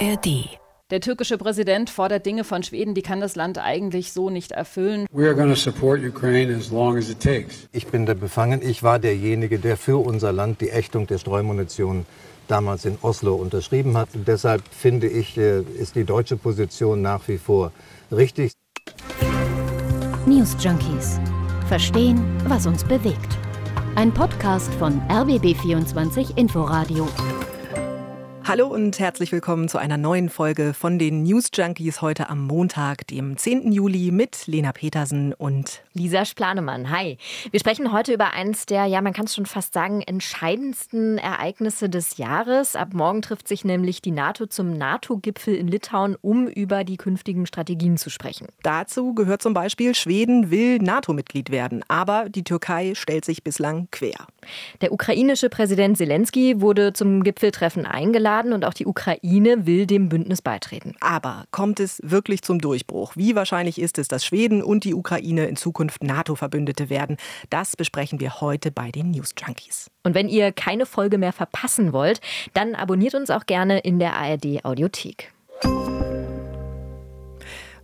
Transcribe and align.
ARD 0.00 0.60
der 0.90 1.00
türkische 1.00 1.38
Präsident 1.38 1.88
fordert 1.88 2.26
Dinge 2.26 2.42
von 2.42 2.64
Schweden, 2.64 2.94
die 2.94 3.02
kann 3.02 3.20
das 3.20 3.36
Land 3.36 3.58
eigentlich 3.58 4.12
so 4.12 4.28
nicht 4.28 4.50
erfüllen. 4.50 5.06
Ich 7.72 7.86
bin 7.86 8.06
der 8.06 8.14
befangen. 8.14 8.60
Ich 8.60 8.82
war 8.82 8.98
derjenige, 8.98 9.60
der 9.60 9.76
für 9.76 9.98
unser 9.98 10.32
Land 10.32 10.60
die 10.60 10.70
Ächtung 10.70 11.06
der 11.06 11.18
Streumunition 11.18 12.06
damals 12.48 12.86
in 12.86 12.98
Oslo 13.02 13.36
unterschrieben 13.36 13.96
hat. 13.96 14.08
Und 14.14 14.26
deshalb 14.26 14.62
finde 14.68 15.06
ich, 15.06 15.38
äh, 15.38 15.60
ist 15.60 15.94
die 15.94 16.02
deutsche 16.02 16.36
Position 16.36 17.02
nach 17.02 17.28
wie 17.28 17.38
vor 17.38 17.70
richtig. 18.10 18.50
News 20.26 20.56
Junkies. 20.58 21.20
Verstehen, 21.68 22.20
was 22.48 22.66
uns 22.66 22.82
bewegt. 22.82 23.38
Ein 23.94 24.12
Podcast 24.12 24.74
von 24.74 25.00
RBB24 25.02 26.36
Inforadio. 26.36 27.06
Hallo 28.50 28.66
und 28.66 28.98
herzlich 28.98 29.30
willkommen 29.30 29.68
zu 29.68 29.78
einer 29.78 29.96
neuen 29.96 30.28
Folge 30.28 30.74
von 30.74 30.98
den 30.98 31.22
News 31.22 31.50
Junkies 31.54 32.02
heute 32.02 32.28
am 32.28 32.48
Montag, 32.48 33.06
dem 33.06 33.36
10. 33.36 33.70
Juli 33.70 34.10
mit 34.10 34.48
Lena 34.48 34.72
Petersen 34.72 35.32
und 35.32 35.84
Lisa 35.92 36.24
Splanemann. 36.24 36.90
Hi. 36.90 37.16
Wir 37.52 37.60
sprechen 37.60 37.92
heute 37.92 38.12
über 38.12 38.32
eins 38.32 38.66
der, 38.66 38.86
ja, 38.86 39.02
man 39.02 39.12
kann 39.12 39.26
es 39.26 39.36
schon 39.36 39.46
fast 39.46 39.72
sagen, 39.72 40.02
entscheidendsten 40.02 41.18
Ereignisse 41.18 41.88
des 41.88 42.16
Jahres. 42.16 42.74
Ab 42.74 42.88
morgen 42.92 43.22
trifft 43.22 43.46
sich 43.46 43.64
nämlich 43.64 44.02
die 44.02 44.10
NATO 44.10 44.46
zum 44.46 44.76
NATO-Gipfel 44.76 45.54
in 45.54 45.68
Litauen, 45.68 46.16
um 46.20 46.48
über 46.48 46.82
die 46.82 46.96
künftigen 46.96 47.46
Strategien 47.46 47.98
zu 47.98 48.10
sprechen. 48.10 48.48
Dazu 48.64 49.14
gehört 49.14 49.42
zum 49.42 49.54
Beispiel, 49.54 49.94
Schweden 49.94 50.50
will 50.50 50.78
NATO-Mitglied 50.78 51.50
werden, 51.50 51.84
aber 51.86 52.28
die 52.28 52.42
Türkei 52.42 52.96
stellt 52.96 53.24
sich 53.24 53.44
bislang 53.44 53.86
quer. 53.92 54.26
Der 54.80 54.90
ukrainische 54.90 55.48
Präsident 55.50 55.98
Zelensky 55.98 56.60
wurde 56.60 56.92
zum 56.92 57.22
Gipfeltreffen 57.22 57.86
eingeladen 57.86 58.39
eingeladen 58.40 58.52
und 58.52 58.64
auch 58.64 58.74
die 58.74 58.86
Ukraine 58.86 59.66
will 59.66 59.86
dem 59.86 60.08
Bündnis 60.08 60.42
beitreten. 60.42 60.94
Aber 61.00 61.44
kommt 61.50 61.80
es 61.80 62.00
wirklich 62.02 62.42
zum 62.42 62.60
Durchbruch? 62.60 63.12
Wie 63.16 63.34
wahrscheinlich 63.34 63.80
ist 63.80 63.98
es, 63.98 64.08
dass 64.08 64.24
Schweden 64.24 64.62
und 64.62 64.84
die 64.84 64.94
Ukraine 64.94 65.46
in 65.46 65.56
Zukunft 65.56 66.02
NATO-Verbündete 66.02 66.90
werden? 66.90 67.16
Das 67.50 67.76
besprechen 67.76 68.20
wir 68.20 68.40
heute 68.40 68.70
bei 68.70 68.90
den 68.90 69.10
News 69.10 69.34
Junkies. 69.38 69.90
Und 70.02 70.14
wenn 70.14 70.28
ihr 70.28 70.52
keine 70.52 70.86
Folge 70.86 71.18
mehr 71.18 71.32
verpassen 71.32 71.92
wollt, 71.92 72.20
dann 72.54 72.74
abonniert 72.74 73.14
uns 73.14 73.30
auch 73.30 73.46
gerne 73.46 73.80
in 73.80 73.98
der 73.98 74.14
ARD 74.16 74.64
Audiothek. 74.64 75.32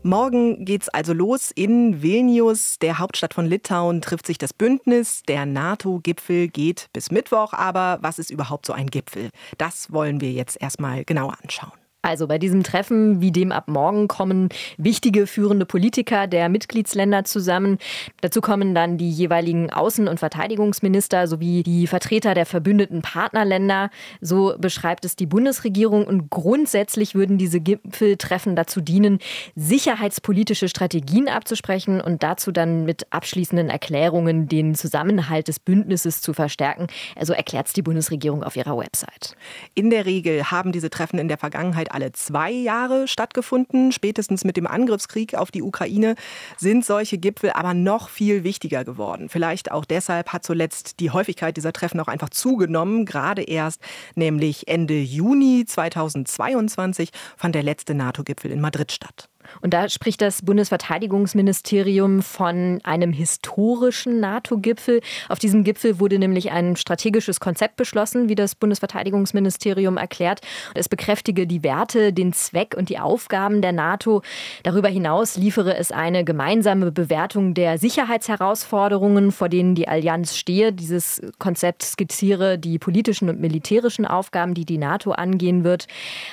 Morgen 0.07 0.65
geht's 0.65 0.89
also 0.89 1.13
los. 1.13 1.51
In 1.51 2.01
Vilnius, 2.01 2.79
der 2.79 3.01
Hauptstadt 3.01 3.35
von 3.35 3.45
Litauen, 3.45 4.01
trifft 4.01 4.25
sich 4.29 4.39
das 4.39 4.53
Bündnis. 4.53 5.25
Der 5.27 5.47
NATO-Gipfel 5.47 6.47
geht 6.47 6.87
bis 6.93 7.11
Mittwoch. 7.11 7.53
Aber 7.53 7.99
was 8.03 8.21
ist 8.21 8.31
überhaupt 8.31 8.67
so 8.67 8.73
ein 8.73 8.87
Gipfel? 8.87 9.31
Das 9.59 9.93
wollen 9.93 10.21
wir 10.21 10.31
jetzt 10.31 10.63
erstmal 10.63 11.05
genauer 11.05 11.37
anschauen. 11.43 11.73
Also 12.07 12.29
bei 12.29 12.39
diesem 12.39 12.63
Treffen 12.63 13.21
wie 13.21 13.33
dem 13.33 13.51
ab 13.51 13.67
morgen 13.67 14.07
kommen 14.07 14.49
wichtige 14.79 15.27
führende 15.27 15.67
Politiker 15.67 16.29
der 16.29 16.49
Mitgliedsländer 16.49 17.25
zusammen. 17.25 17.79
Dazu 18.21 18.41
kommen 18.41 18.77
dann 18.77 18.97
die 18.97 19.11
jeweiligen 19.11 19.73
Außen- 19.73 20.09
und 20.09 20.21
Verteidigungsminister 20.21 21.27
sowie 21.27 21.65
die 21.65 21.89
Vertreter 21.89 22.35
der 22.35 22.47
verbündeten 22.47 23.03
Partnerländer. 23.03 23.91
So 24.21 24.55
beschreibt 24.57 25.05
es 25.05 25.17
die 25.17 25.27
Bundesregierung. 25.27 26.07
Und 26.07 26.31
grundsätzlich 26.31 27.17
würden 27.17 27.39
diese 27.39 27.59
Gipfeltreffen 27.59 28.55
dazu 28.55 28.81
dienen, 28.81 29.19
sicherheitspolitische 29.57 30.69
Strategien 30.69 31.29
abzusprechen 31.29 32.01
und 32.01 32.23
dazu 32.23 32.53
dann 32.53 32.85
mit 32.85 33.13
abschließenden 33.13 33.69
Erklärungen 33.69 34.47
den 34.47 34.77
Zusammenhalt 34.77 35.49
des 35.49 35.59
Bündnisses 35.59 36.21
zu 36.21 36.35
verstärken. 36.35 36.87
Also 37.17 37.33
erklärt 37.33 37.67
es 37.67 37.73
die 37.73 37.83
Bundesregierung 37.83 38.45
auf 38.45 38.55
ihrer 38.55 38.79
Website. 38.79 39.35
In 39.75 39.91
der 39.91 40.07
Regel 40.07 40.53
haben 40.53 40.71
diese 40.71 40.89
Treffen 40.89 41.19
in 41.19 41.27
der 41.27 41.39
Vergangenheit 41.39 41.96
alle 41.97 42.13
zwei 42.13 42.51
Jahre 42.51 43.09
stattgefunden. 43.09 43.91
Spätestens 43.91 44.45
mit 44.45 44.59
dem 44.59 44.67
Angriffskrieg 44.67 45.35
auf 45.35 45.51
die 45.51 45.63
Ukraine 45.63 46.15
sind 46.59 46.85
solche 46.85 47.17
Gipfel 47.17 47.53
aber 47.53 47.73
noch 47.73 48.11
viel 48.11 48.45
wichtiger 48.45 48.85
geworden. 48.85 49.31
Vielleicht 49.31 49.73
auch 49.73 49.87
deshalb 49.87 50.35
hat 50.35 50.45
zuletzt 50.45 51.01
die 51.01 51.11
Häufigkeit 51.11 51.57
dieser 51.57 51.73
Treffen 51.73 51.99
auch 51.99 52.09
einfach 52.09 52.29
zugenommen. 52.29 53.07
Gerade 53.07 53.43
erst, 53.43 53.81
nämlich 54.15 54.69
Ende 54.69 55.01
Juni 55.01 55.65
2022, 55.67 57.09
fand 57.39 57.55
der 57.55 57.63
letzte 57.63 57.95
NATO-Gipfel 57.95 58.51
in 58.51 58.61
Madrid 58.61 58.93
statt. 58.93 59.31
Und 59.61 59.75
da 59.75 59.89
spricht 59.89 60.21
das 60.21 60.43
Bundesverteidigungsministerium 60.43 62.23
von 62.23 62.81
einem 62.83 63.13
historischen 63.13 64.21
NATO-Gipfel. 64.21 65.01
Auf 65.29 65.39
diesem 65.39 65.65
Gipfel 65.65 66.01
wurde 66.01 66.19
nämlich 66.19 66.51
ein 66.51 66.77
strategisches 66.77 67.41
Konzept 67.41 67.77
beschlossen, 67.77 68.29
wie 68.29 68.35
das 68.35 68.55
Bundesverteidigungsministerium 68.55 69.97
erklärt. 69.97 70.41
Es 70.75 70.89
bekräftige 70.89 71.47
die 71.47 71.63
Werte, 71.63 72.13
den 72.13 72.33
Zweck 72.33 72.75
und 72.77 72.89
die 72.89 72.99
Aufgaben 72.99 73.63
der 73.63 73.73
NATO. 73.73 74.23
Darüber 74.63 74.89
hinaus 74.89 75.37
liefere 75.37 75.77
es 75.77 75.93
eine 75.93 76.25
gemeinsame 76.25 76.93
Bewertung 76.93 77.55
der 77.55 77.79
Sicherheitsherausforderungen, 77.79 79.33
vor 79.33 79.49
denen 79.49 79.75
die 79.75 79.89
Allianz 79.89 80.37
stehe. 80.37 80.73
Dieses 80.73 81.23
Konzept 81.39 81.83
skizziere 81.83 82.59
die 82.59 82.79
politischen 82.79 83.29
und 83.29 83.41
militärischen 83.41 84.07
Aufgaben, 84.07 84.55
die 84.55 84.65
die 84.65 84.79
NATO 84.79 85.13
angehen 85.13 85.65
wird. 85.65 85.87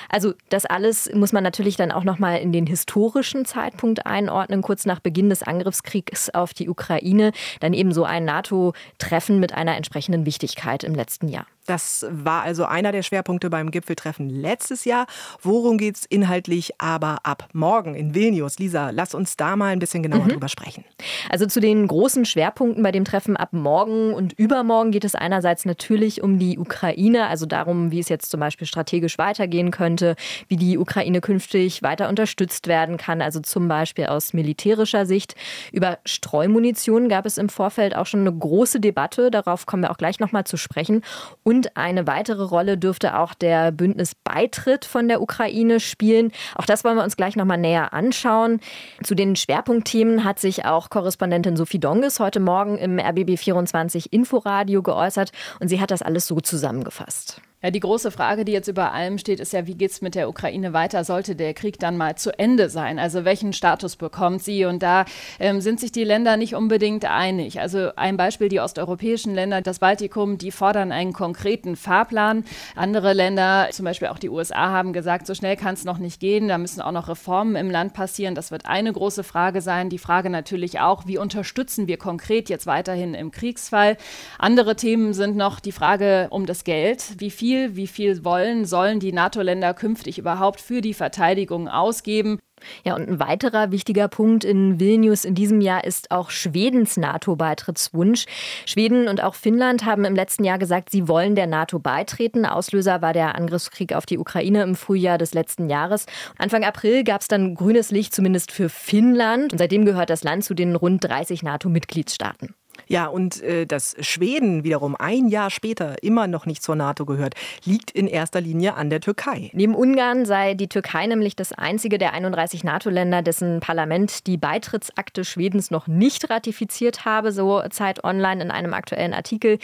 Also 0.08 0.32
das 0.48 0.66
alles 0.66 1.10
muss 1.14 1.32
man 1.32 1.44
natürlich 1.44 1.76
dann 1.76 1.92
auch 1.92 2.04
noch 2.04 2.18
mal 2.18 2.36
in 2.36 2.52
den 2.52 2.66
historischen 2.66 3.03
historischen 3.04 3.44
Zeitpunkt 3.44 4.06
einordnen, 4.06 4.62
kurz 4.62 4.86
nach 4.86 4.98
Beginn 4.98 5.28
des 5.28 5.42
Angriffskriegs 5.42 6.30
auf 6.30 6.54
die 6.54 6.70
Ukraine. 6.70 7.32
Dann 7.60 7.74
eben 7.74 7.92
so 7.92 8.04
ein 8.04 8.24
NATO-Treffen 8.24 9.40
mit 9.40 9.52
einer 9.52 9.76
entsprechenden 9.76 10.24
Wichtigkeit 10.24 10.84
im 10.84 10.94
letzten 10.94 11.28
Jahr. 11.28 11.46
Das 11.66 12.06
war 12.10 12.42
also 12.42 12.64
einer 12.64 12.92
der 12.92 13.02
Schwerpunkte 13.02 13.50
beim 13.50 13.70
Gipfeltreffen 13.70 14.28
letztes 14.28 14.84
Jahr. 14.84 15.06
Worum 15.40 15.78
geht 15.78 15.96
es 15.96 16.04
inhaltlich 16.04 16.72
aber 16.78 17.18
ab 17.22 17.48
morgen 17.52 17.94
in 17.94 18.14
Vilnius? 18.14 18.58
Lisa, 18.58 18.90
lass 18.90 19.14
uns 19.14 19.36
da 19.36 19.56
mal 19.56 19.72
ein 19.72 19.78
bisschen 19.78 20.02
genauer 20.02 20.24
mhm. 20.24 20.30
drüber 20.30 20.48
sprechen. 20.48 20.84
Also 21.30 21.46
zu 21.46 21.60
den 21.60 21.86
großen 21.86 22.24
Schwerpunkten 22.26 22.82
bei 22.82 22.92
dem 22.92 23.04
Treffen 23.04 23.36
ab 23.36 23.52
morgen 23.52 24.12
und 24.12 24.32
übermorgen 24.34 24.90
geht 24.90 25.04
es 25.04 25.14
einerseits 25.14 25.64
natürlich 25.64 26.22
um 26.22 26.38
die 26.38 26.58
Ukraine, 26.58 27.28
also 27.28 27.46
darum, 27.46 27.90
wie 27.90 28.00
es 28.00 28.08
jetzt 28.08 28.30
zum 28.30 28.40
Beispiel 28.40 28.66
strategisch 28.66 29.18
weitergehen 29.18 29.70
könnte, 29.70 30.16
wie 30.48 30.56
die 30.56 30.78
Ukraine 30.78 31.20
künftig 31.20 31.82
weiter 31.82 32.08
unterstützt 32.08 32.66
werden 32.66 32.96
kann, 32.96 33.22
also 33.22 33.40
zum 33.40 33.68
Beispiel 33.68 34.06
aus 34.06 34.32
militärischer 34.32 35.06
Sicht. 35.06 35.34
Über 35.72 35.98
Streumunition 36.04 37.08
gab 37.08 37.26
es 37.26 37.38
im 37.38 37.48
Vorfeld 37.48 37.96
auch 37.96 38.06
schon 38.06 38.20
eine 38.20 38.32
große 38.36 38.80
Debatte, 38.80 39.30
darauf 39.30 39.66
kommen 39.66 39.82
wir 39.82 39.90
auch 39.90 39.98
gleich 39.98 40.20
nochmal 40.20 40.44
zu 40.44 40.56
sprechen. 40.56 41.02
Und 41.42 41.53
und 41.54 41.76
eine 41.76 42.08
weitere 42.08 42.42
Rolle 42.42 42.76
dürfte 42.76 43.16
auch 43.16 43.32
der 43.32 43.70
Bündnisbeitritt 43.70 44.84
von 44.84 45.06
der 45.06 45.22
Ukraine 45.22 45.78
spielen. 45.78 46.32
Auch 46.56 46.66
das 46.66 46.82
wollen 46.82 46.96
wir 46.96 47.04
uns 47.04 47.16
gleich 47.16 47.36
nochmal 47.36 47.58
näher 47.58 47.92
anschauen. 47.92 48.60
Zu 49.04 49.14
den 49.14 49.36
Schwerpunktthemen 49.36 50.24
hat 50.24 50.40
sich 50.40 50.64
auch 50.64 50.90
Korrespondentin 50.90 51.56
Sophie 51.56 51.78
Donges 51.78 52.18
heute 52.18 52.40
Morgen 52.40 52.76
im 52.76 52.98
RBB24 52.98 54.08
Inforadio 54.10 54.82
geäußert 54.82 55.30
und 55.60 55.68
sie 55.68 55.80
hat 55.80 55.92
das 55.92 56.02
alles 56.02 56.26
so 56.26 56.40
zusammengefasst. 56.40 57.40
Ja, 57.64 57.70
die 57.70 57.80
große 57.80 58.10
Frage, 58.10 58.44
die 58.44 58.52
jetzt 58.52 58.68
über 58.68 58.92
allem 58.92 59.16
steht, 59.16 59.40
ist 59.40 59.54
ja, 59.54 59.66
wie 59.66 59.74
geht 59.74 59.90
es 59.90 60.02
mit 60.02 60.14
der 60.14 60.28
Ukraine 60.28 60.74
weiter? 60.74 61.02
Sollte 61.02 61.34
der 61.34 61.54
Krieg 61.54 61.78
dann 61.78 61.96
mal 61.96 62.14
zu 62.14 62.38
Ende 62.38 62.68
sein? 62.68 62.98
Also 62.98 63.24
welchen 63.24 63.54
Status 63.54 63.96
bekommt 63.96 64.42
sie? 64.42 64.66
Und 64.66 64.82
da 64.82 65.06
ähm, 65.40 65.62
sind 65.62 65.80
sich 65.80 65.90
die 65.90 66.04
Länder 66.04 66.36
nicht 66.36 66.54
unbedingt 66.54 67.06
einig. 67.06 67.62
Also 67.62 67.88
ein 67.96 68.18
Beispiel, 68.18 68.50
die 68.50 68.60
osteuropäischen 68.60 69.34
Länder, 69.34 69.62
das 69.62 69.78
Baltikum, 69.78 70.36
die 70.36 70.50
fordern 70.50 70.92
einen 70.92 71.14
konkreten 71.14 71.74
Fahrplan. 71.74 72.44
Andere 72.76 73.14
Länder, 73.14 73.68
zum 73.70 73.86
Beispiel 73.86 74.08
auch 74.08 74.18
die 74.18 74.28
USA, 74.28 74.68
haben 74.68 74.92
gesagt, 74.92 75.26
so 75.26 75.32
schnell 75.32 75.56
kann 75.56 75.72
es 75.72 75.84
noch 75.84 75.96
nicht 75.96 76.20
gehen. 76.20 76.48
Da 76.48 76.58
müssen 76.58 76.82
auch 76.82 76.92
noch 76.92 77.08
Reformen 77.08 77.56
im 77.56 77.70
Land 77.70 77.94
passieren. 77.94 78.34
Das 78.34 78.50
wird 78.50 78.66
eine 78.66 78.92
große 78.92 79.24
Frage 79.24 79.62
sein. 79.62 79.88
Die 79.88 79.96
Frage 79.96 80.28
natürlich 80.28 80.80
auch, 80.80 81.06
wie 81.06 81.16
unterstützen 81.16 81.88
wir 81.88 81.96
konkret 81.96 82.50
jetzt 82.50 82.66
weiterhin 82.66 83.14
im 83.14 83.30
Kriegsfall? 83.30 83.96
Andere 84.38 84.76
Themen 84.76 85.14
sind 85.14 85.34
noch 85.34 85.60
die 85.60 85.72
Frage 85.72 86.26
um 86.28 86.44
das 86.44 86.64
Geld. 86.64 87.14
Wie 87.16 87.30
viel 87.30 87.53
viel, 87.54 87.76
wie 87.76 87.86
viel 87.86 88.24
wollen, 88.24 88.64
sollen 88.64 88.98
die 88.98 89.12
NATO-Länder 89.12 89.74
künftig 89.74 90.18
überhaupt 90.18 90.60
für 90.60 90.80
die 90.80 90.94
Verteidigung 90.94 91.68
ausgeben. 91.68 92.40
Ja, 92.84 92.94
und 92.96 93.08
ein 93.08 93.20
weiterer 93.20 93.70
wichtiger 93.70 94.08
Punkt 94.08 94.42
in 94.42 94.80
Vilnius 94.80 95.24
in 95.24 95.34
diesem 95.34 95.60
Jahr 95.60 95.84
ist 95.84 96.10
auch 96.10 96.30
Schwedens 96.30 96.96
NATO-Beitrittswunsch. 96.96 98.24
Schweden 98.64 99.06
und 99.06 99.22
auch 99.22 99.34
Finnland 99.34 99.84
haben 99.84 100.04
im 100.04 100.16
letzten 100.16 100.44
Jahr 100.44 100.58
gesagt, 100.58 100.90
sie 100.90 101.06
wollen 101.06 101.34
der 101.34 101.46
NATO 101.46 101.78
beitreten. 101.78 102.46
Auslöser 102.46 103.02
war 103.02 103.12
der 103.12 103.34
Angriffskrieg 103.34 103.92
auf 103.92 104.06
die 104.06 104.18
Ukraine 104.18 104.62
im 104.62 104.74
Frühjahr 104.74 105.18
des 105.18 105.34
letzten 105.34 105.68
Jahres. 105.68 106.06
Anfang 106.38 106.64
April 106.64 107.04
gab 107.04 107.20
es 107.20 107.28
dann 107.28 107.54
grünes 107.54 107.90
Licht 107.90 108.14
zumindest 108.14 108.50
für 108.50 108.68
Finnland. 108.68 109.52
Und 109.52 109.58
seitdem 109.58 109.84
gehört 109.84 110.10
das 110.10 110.24
Land 110.24 110.44
zu 110.44 110.54
den 110.54 110.74
rund 110.74 111.04
30 111.04 111.42
NATO-Mitgliedstaaten. 111.42 112.54
Ja, 112.86 113.06
und 113.06 113.42
äh, 113.42 113.66
dass 113.66 113.96
Schweden 114.00 114.64
wiederum 114.64 114.96
ein 114.98 115.28
Jahr 115.28 115.50
später 115.50 116.02
immer 116.02 116.26
noch 116.26 116.46
nicht 116.46 116.62
zur 116.62 116.76
NATO 116.76 117.06
gehört, 117.06 117.34
liegt 117.64 117.90
in 117.90 118.06
erster 118.06 118.40
Linie 118.40 118.74
an 118.74 118.90
der 118.90 119.00
Türkei. 119.00 119.50
Neben 119.52 119.74
Ungarn 119.74 120.26
sei 120.26 120.54
die 120.54 120.68
Türkei 120.68 121.06
nämlich 121.06 121.36
das 121.36 121.52
einzige 121.52 121.98
der 121.98 122.12
31 122.12 122.64
NATO-Länder, 122.64 123.22
dessen 123.22 123.60
Parlament 123.60 124.26
die 124.26 124.36
Beitrittsakte 124.36 125.24
Schwedens 125.24 125.70
noch 125.70 125.86
nicht 125.86 126.30
ratifiziert 126.30 127.04
habe, 127.04 127.32
so 127.32 127.62
Zeit 127.70 128.04
Online 128.04 128.42
in 128.42 128.50
einem 128.50 128.74
aktuellen 128.74 129.14
Artikel. 129.14 129.58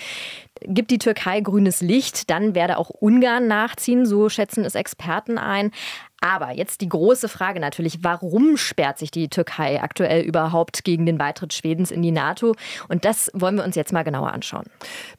Gibt 0.62 0.90
die 0.90 0.98
Türkei 0.98 1.40
grünes 1.40 1.80
Licht, 1.80 2.30
dann 2.30 2.54
werde 2.54 2.78
auch 2.78 2.90
Ungarn 2.90 3.46
nachziehen, 3.46 4.06
so 4.06 4.28
schätzen 4.28 4.64
es 4.64 4.74
Experten 4.74 5.38
ein. 5.38 5.70
Aber 6.20 6.52
jetzt 6.52 6.82
die 6.82 6.88
große 6.88 7.28
Frage 7.28 7.60
natürlich, 7.60 8.04
warum 8.04 8.58
sperrt 8.58 8.98
sich 8.98 9.10
die 9.10 9.28
Türkei 9.28 9.82
aktuell 9.82 10.22
überhaupt 10.22 10.84
gegen 10.84 11.06
den 11.06 11.16
Beitritt 11.16 11.54
Schwedens 11.54 11.90
in 11.90 12.02
die 12.02 12.12
NATO? 12.12 12.54
Und 12.88 13.06
das 13.06 13.30
wollen 13.32 13.56
wir 13.56 13.64
uns 13.64 13.74
jetzt 13.74 13.92
mal 13.92 14.02
genauer 14.02 14.32
anschauen. 14.32 14.64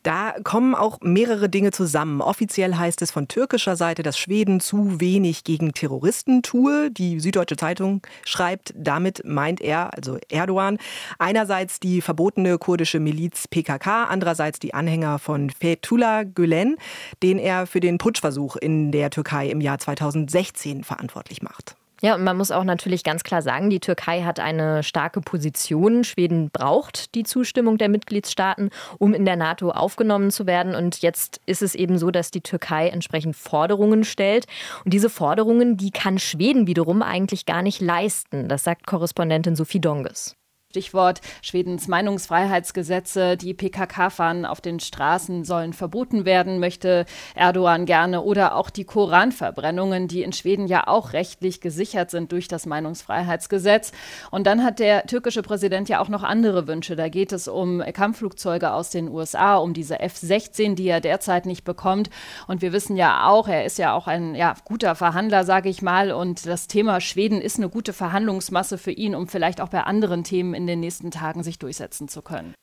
Da 0.03 0.35
kommen 0.43 0.75
auch 0.75 0.99
mehrere 1.01 1.49
Dinge 1.49 1.71
zusammen. 1.71 2.21
Offiziell 2.21 2.75
heißt 2.75 3.01
es 3.01 3.09
von 3.09 3.27
türkischer 3.27 3.75
Seite, 3.75 4.03
dass 4.03 4.19
Schweden 4.19 4.59
zu 4.59 5.01
wenig 5.01 5.43
gegen 5.43 5.73
Terroristen 5.73 6.43
tue. 6.43 6.91
Die 6.91 7.19
Süddeutsche 7.19 7.57
Zeitung 7.57 8.01
schreibt, 8.23 8.71
damit 8.75 9.23
meint 9.25 9.59
er, 9.59 9.95
also 9.95 10.19
Erdogan, 10.29 10.77
einerseits 11.17 11.79
die 11.79 12.01
verbotene 12.01 12.59
kurdische 12.59 12.99
Miliz 12.99 13.47
PKK, 13.47 14.05
andererseits 14.05 14.59
die 14.59 14.75
Anhänger 14.75 15.17
von 15.17 15.30
Fethullah 15.49 16.23
Gülen, 16.23 16.77
den 17.23 17.39
er 17.39 17.67
für 17.67 17.79
den 17.79 17.97
Putschversuch 17.97 18.55
in 18.55 18.91
der 18.91 19.09
Türkei 19.09 19.49
im 19.49 19.61
Jahr 19.61 19.79
2016 19.79 20.83
verantwortlich 20.83 21.41
macht. 21.41 21.75
Ja, 22.03 22.15
und 22.15 22.23
man 22.23 22.35
muss 22.35 22.49
auch 22.49 22.63
natürlich 22.63 23.03
ganz 23.03 23.23
klar 23.23 23.43
sagen, 23.43 23.69
die 23.69 23.79
Türkei 23.79 24.23
hat 24.23 24.39
eine 24.39 24.81
starke 24.81 25.21
Position. 25.21 26.03
Schweden 26.03 26.49
braucht 26.49 27.13
die 27.13 27.21
Zustimmung 27.21 27.77
der 27.77 27.89
Mitgliedstaaten, 27.89 28.71
um 28.97 29.13
in 29.13 29.23
der 29.23 29.35
NATO 29.35 29.69
aufgenommen 29.69 30.31
zu 30.31 30.47
werden. 30.47 30.73
Und 30.73 31.03
jetzt 31.03 31.41
ist 31.45 31.61
es 31.61 31.75
eben 31.75 31.99
so, 31.99 32.09
dass 32.09 32.31
die 32.31 32.41
Türkei 32.41 32.89
entsprechend 32.89 33.35
Forderungen 33.35 34.03
stellt. 34.03 34.47
Und 34.83 34.95
diese 34.95 35.11
Forderungen, 35.11 35.77
die 35.77 35.91
kann 35.91 36.17
Schweden 36.17 36.65
wiederum 36.65 37.03
eigentlich 37.03 37.45
gar 37.45 37.61
nicht 37.61 37.81
leisten. 37.81 38.49
Das 38.49 38.63
sagt 38.63 38.87
Korrespondentin 38.87 39.55
Sophie 39.55 39.79
Donges. 39.79 40.35
Stichwort 40.71 41.19
Schwedens 41.41 41.89
Meinungsfreiheitsgesetze. 41.89 43.35
Die 43.35 43.53
PKK-Fahnen 43.53 44.45
auf 44.45 44.62
den 44.62 44.79
Straßen 44.79 45.44
sollen 45.44 45.73
verboten 45.73 46.23
werden, 46.23 46.59
möchte 46.59 47.06
Erdogan 47.35 47.85
gerne. 47.85 48.21
Oder 48.23 48.56
auch 48.56 48.69
die 48.69 48.85
Koranverbrennungen, 48.85 50.07
die 50.07 50.23
in 50.23 50.31
Schweden 50.31 50.68
ja 50.68 50.88
auch 50.88 51.12
rechtlich 51.12 51.59
gesichert 51.59 52.09
sind 52.09 52.31
durch 52.31 52.47
das 52.47 52.65
Meinungsfreiheitsgesetz. 52.65 53.91
Und 54.31 54.47
dann 54.47 54.63
hat 54.63 54.79
der 54.79 55.06
türkische 55.07 55.41
Präsident 55.41 55.89
ja 55.89 56.00
auch 56.00 56.07
noch 56.07 56.23
andere 56.23 56.68
Wünsche. 56.68 56.95
Da 56.95 57.09
geht 57.09 57.33
es 57.33 57.50
um 57.50 57.83
Kampfflugzeuge 57.91 58.71
aus 58.71 58.91
den 58.91 59.09
USA, 59.09 59.57
um 59.57 59.74
diese 59.74 60.00
F-16, 60.00 60.75
die 60.75 60.88
er 60.88 61.01
derzeit 61.01 61.45
nicht 61.45 61.65
bekommt. 61.65 62.09
Und 62.47 62.62
wir 62.62 62.71
wissen 62.71 62.95
ja 62.95 63.27
auch, 63.27 63.50
er 63.50 63.65
ist 63.65 63.77
ja 63.77 63.94
auch 63.94 64.07
ein 64.07 64.35
ja, 64.35 64.56
guter 64.63 64.95
Verhandler, 64.95 65.44
sage 65.44 65.67
ich 65.67 65.81
mal. 65.81 66.13
Und 66.13 66.45
das 66.45 66.67
Thema 66.67 67.01
Schweden 67.01 67.41
ist 67.41 67.57
eine 67.57 67.67
gute 67.67 67.91
Verhandlungsmasse 67.91 68.77
für 68.77 68.91
ihn, 68.91 69.15
um 69.15 69.27
vielleicht 69.27 69.59
auch 69.59 69.67
bei 69.67 69.83
anderen 69.83 70.24
Themen 70.24 70.60
in 70.61 70.67
den 70.67 70.79
nächsten 70.79 71.11
Tagen 71.11 71.43
sich 71.43 71.59
durchsetzen 71.59 72.07
zu 72.07 72.21
können. 72.21 72.53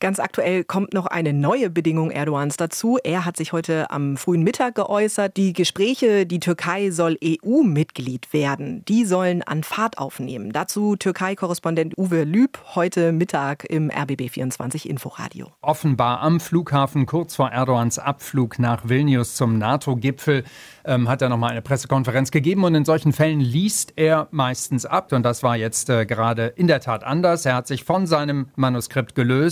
Ganz 0.00 0.18
aktuell 0.18 0.64
kommt 0.64 0.92
noch 0.92 1.06
eine 1.06 1.32
neue 1.32 1.70
Bedingung 1.70 2.10
Erdogans 2.10 2.56
dazu. 2.56 2.98
Er 3.02 3.24
hat 3.24 3.36
sich 3.36 3.52
heute 3.52 3.90
am 3.90 4.16
frühen 4.16 4.42
Mittag 4.42 4.74
geäußert. 4.74 5.36
Die 5.36 5.52
Gespräche, 5.52 6.26
die 6.26 6.40
Türkei 6.40 6.90
soll 6.90 7.16
EU-Mitglied 7.24 8.32
werden, 8.32 8.84
die 8.86 9.04
sollen 9.04 9.42
an 9.42 9.62
Fahrt 9.62 9.98
aufnehmen. 9.98 10.52
Dazu 10.52 10.96
Türkei-Korrespondent 10.96 11.96
Uwe 11.96 12.24
Lüb 12.24 12.58
heute 12.74 13.12
Mittag 13.12 13.64
im 13.64 13.90
RBB24 13.90 14.86
Inforadio. 14.86 15.52
Offenbar 15.62 16.20
am 16.20 16.40
Flughafen 16.40 17.06
kurz 17.06 17.36
vor 17.36 17.50
Erdogans 17.50 17.98
Abflug 17.98 18.58
nach 18.58 18.88
Vilnius 18.88 19.36
zum 19.36 19.58
NATO-Gipfel 19.58 20.44
ähm, 20.84 21.08
hat 21.08 21.22
er 21.22 21.28
nochmal 21.28 21.52
eine 21.52 21.62
Pressekonferenz 21.62 22.30
gegeben 22.30 22.64
und 22.64 22.74
in 22.74 22.84
solchen 22.84 23.12
Fällen 23.12 23.40
liest 23.40 23.94
er 23.96 24.28
meistens 24.30 24.84
ab 24.84 25.12
und 25.12 25.22
das 25.22 25.42
war 25.42 25.56
jetzt 25.56 25.88
äh, 25.88 26.04
gerade 26.04 26.46
in 26.46 26.66
der 26.66 26.80
Tat 26.80 27.04
anders. 27.04 27.46
Er 27.46 27.54
hat 27.54 27.66
sich 27.66 27.84
von 27.84 28.06
seinem 28.06 28.48
Manuskript 28.56 29.14
gelöst, 29.14 29.43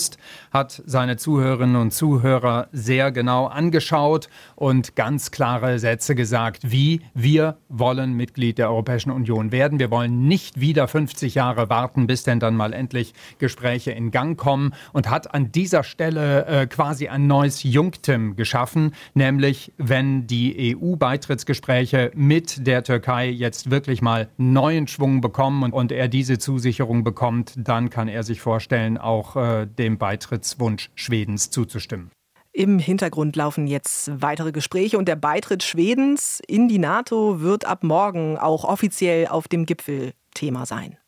hat 0.53 0.83
seine 0.87 1.17
Zuhörerinnen 1.17 1.77
und 1.77 1.93
Zuhörer 1.93 2.69
sehr 2.73 3.11
genau 3.11 3.47
angeschaut 3.47 4.29
und 4.55 4.95
ganz 4.95 5.31
klare 5.31 5.79
Sätze 5.79 6.15
gesagt, 6.15 6.71
wie 6.71 7.01
wir 7.15 7.57
wollen 7.69 8.15
Mitglied 8.15 8.59
der 8.59 8.71
Europäischen 8.71 9.11
Union 9.11 9.51
werden. 9.51 9.79
Wir 9.79 9.91
wollen 9.91 10.29
nicht 10.29 10.61
wieder 10.61 10.87
50 10.87 11.35
Jahre 11.35 11.69
warten, 11.71 12.07
bis 12.07 12.23
denn 12.23 12.41
dann 12.41 12.55
mal 12.55 12.73
endlich 12.73 13.15
Gespräche 13.39 13.91
in 13.91 14.11
Gang 14.11 14.39
kommen 14.39 14.75
und 14.93 15.11
hat 15.11 15.35
an 15.35 15.51
dieser 15.51 15.83
Stelle 15.83 16.47
äh, 16.47 16.67
quasi 16.67 17.09
ein 17.09 17.27
neues 17.27 17.63
Jungtim 17.63 18.37
geschaffen, 18.37 18.95
nämlich 19.15 19.73
wenn 19.79 20.27
die 20.27 20.77
EU 20.77 20.97
beitritt 20.97 21.33
Beitrittsgespräche 21.33 22.11
mit 22.15 22.67
der 22.67 22.85
Türkei 22.85 23.31
jetzt 23.31 23.71
wirklich 23.71 24.03
mal 24.03 24.29
neuen 24.37 24.87
Schwung 24.87 25.21
bekommen 25.21 25.63
und, 25.63 25.73
und 25.73 25.93
er 25.93 26.09
diese 26.09 26.39
Zusicherung 26.39 27.05
bekommt, 27.05 27.55
dann 27.57 27.91
kann 27.91 28.09
er 28.09 28.23
sich 28.23 28.41
vorstellen, 28.41 28.99
auch 28.99 29.37
äh, 29.37 29.67
dem 29.83 29.99
Beitrittswunsch 29.99 30.91
Schwedens 30.95 31.51
zuzustimmen. 31.51 32.11
Im 32.53 32.79
Hintergrund 32.79 33.35
laufen 33.35 33.67
jetzt 33.67 34.11
weitere 34.23 34.53
Gespräche 34.53 34.99
und 34.99 35.09
der 35.09 35.17
Beitritt 35.17 35.63
Schwedens 35.63 36.41
in 36.47 36.69
die 36.69 36.79
NATO 36.79 37.41
wird 37.41 37.65
ab 37.65 37.83
morgen 37.83 38.37
auch 38.37 38.65
offiziell 38.65 39.27
auf 39.27 39.49
dem 39.49 39.67
Gipfel 39.67 40.13
Thema 40.35 40.67
sein. 40.67 40.99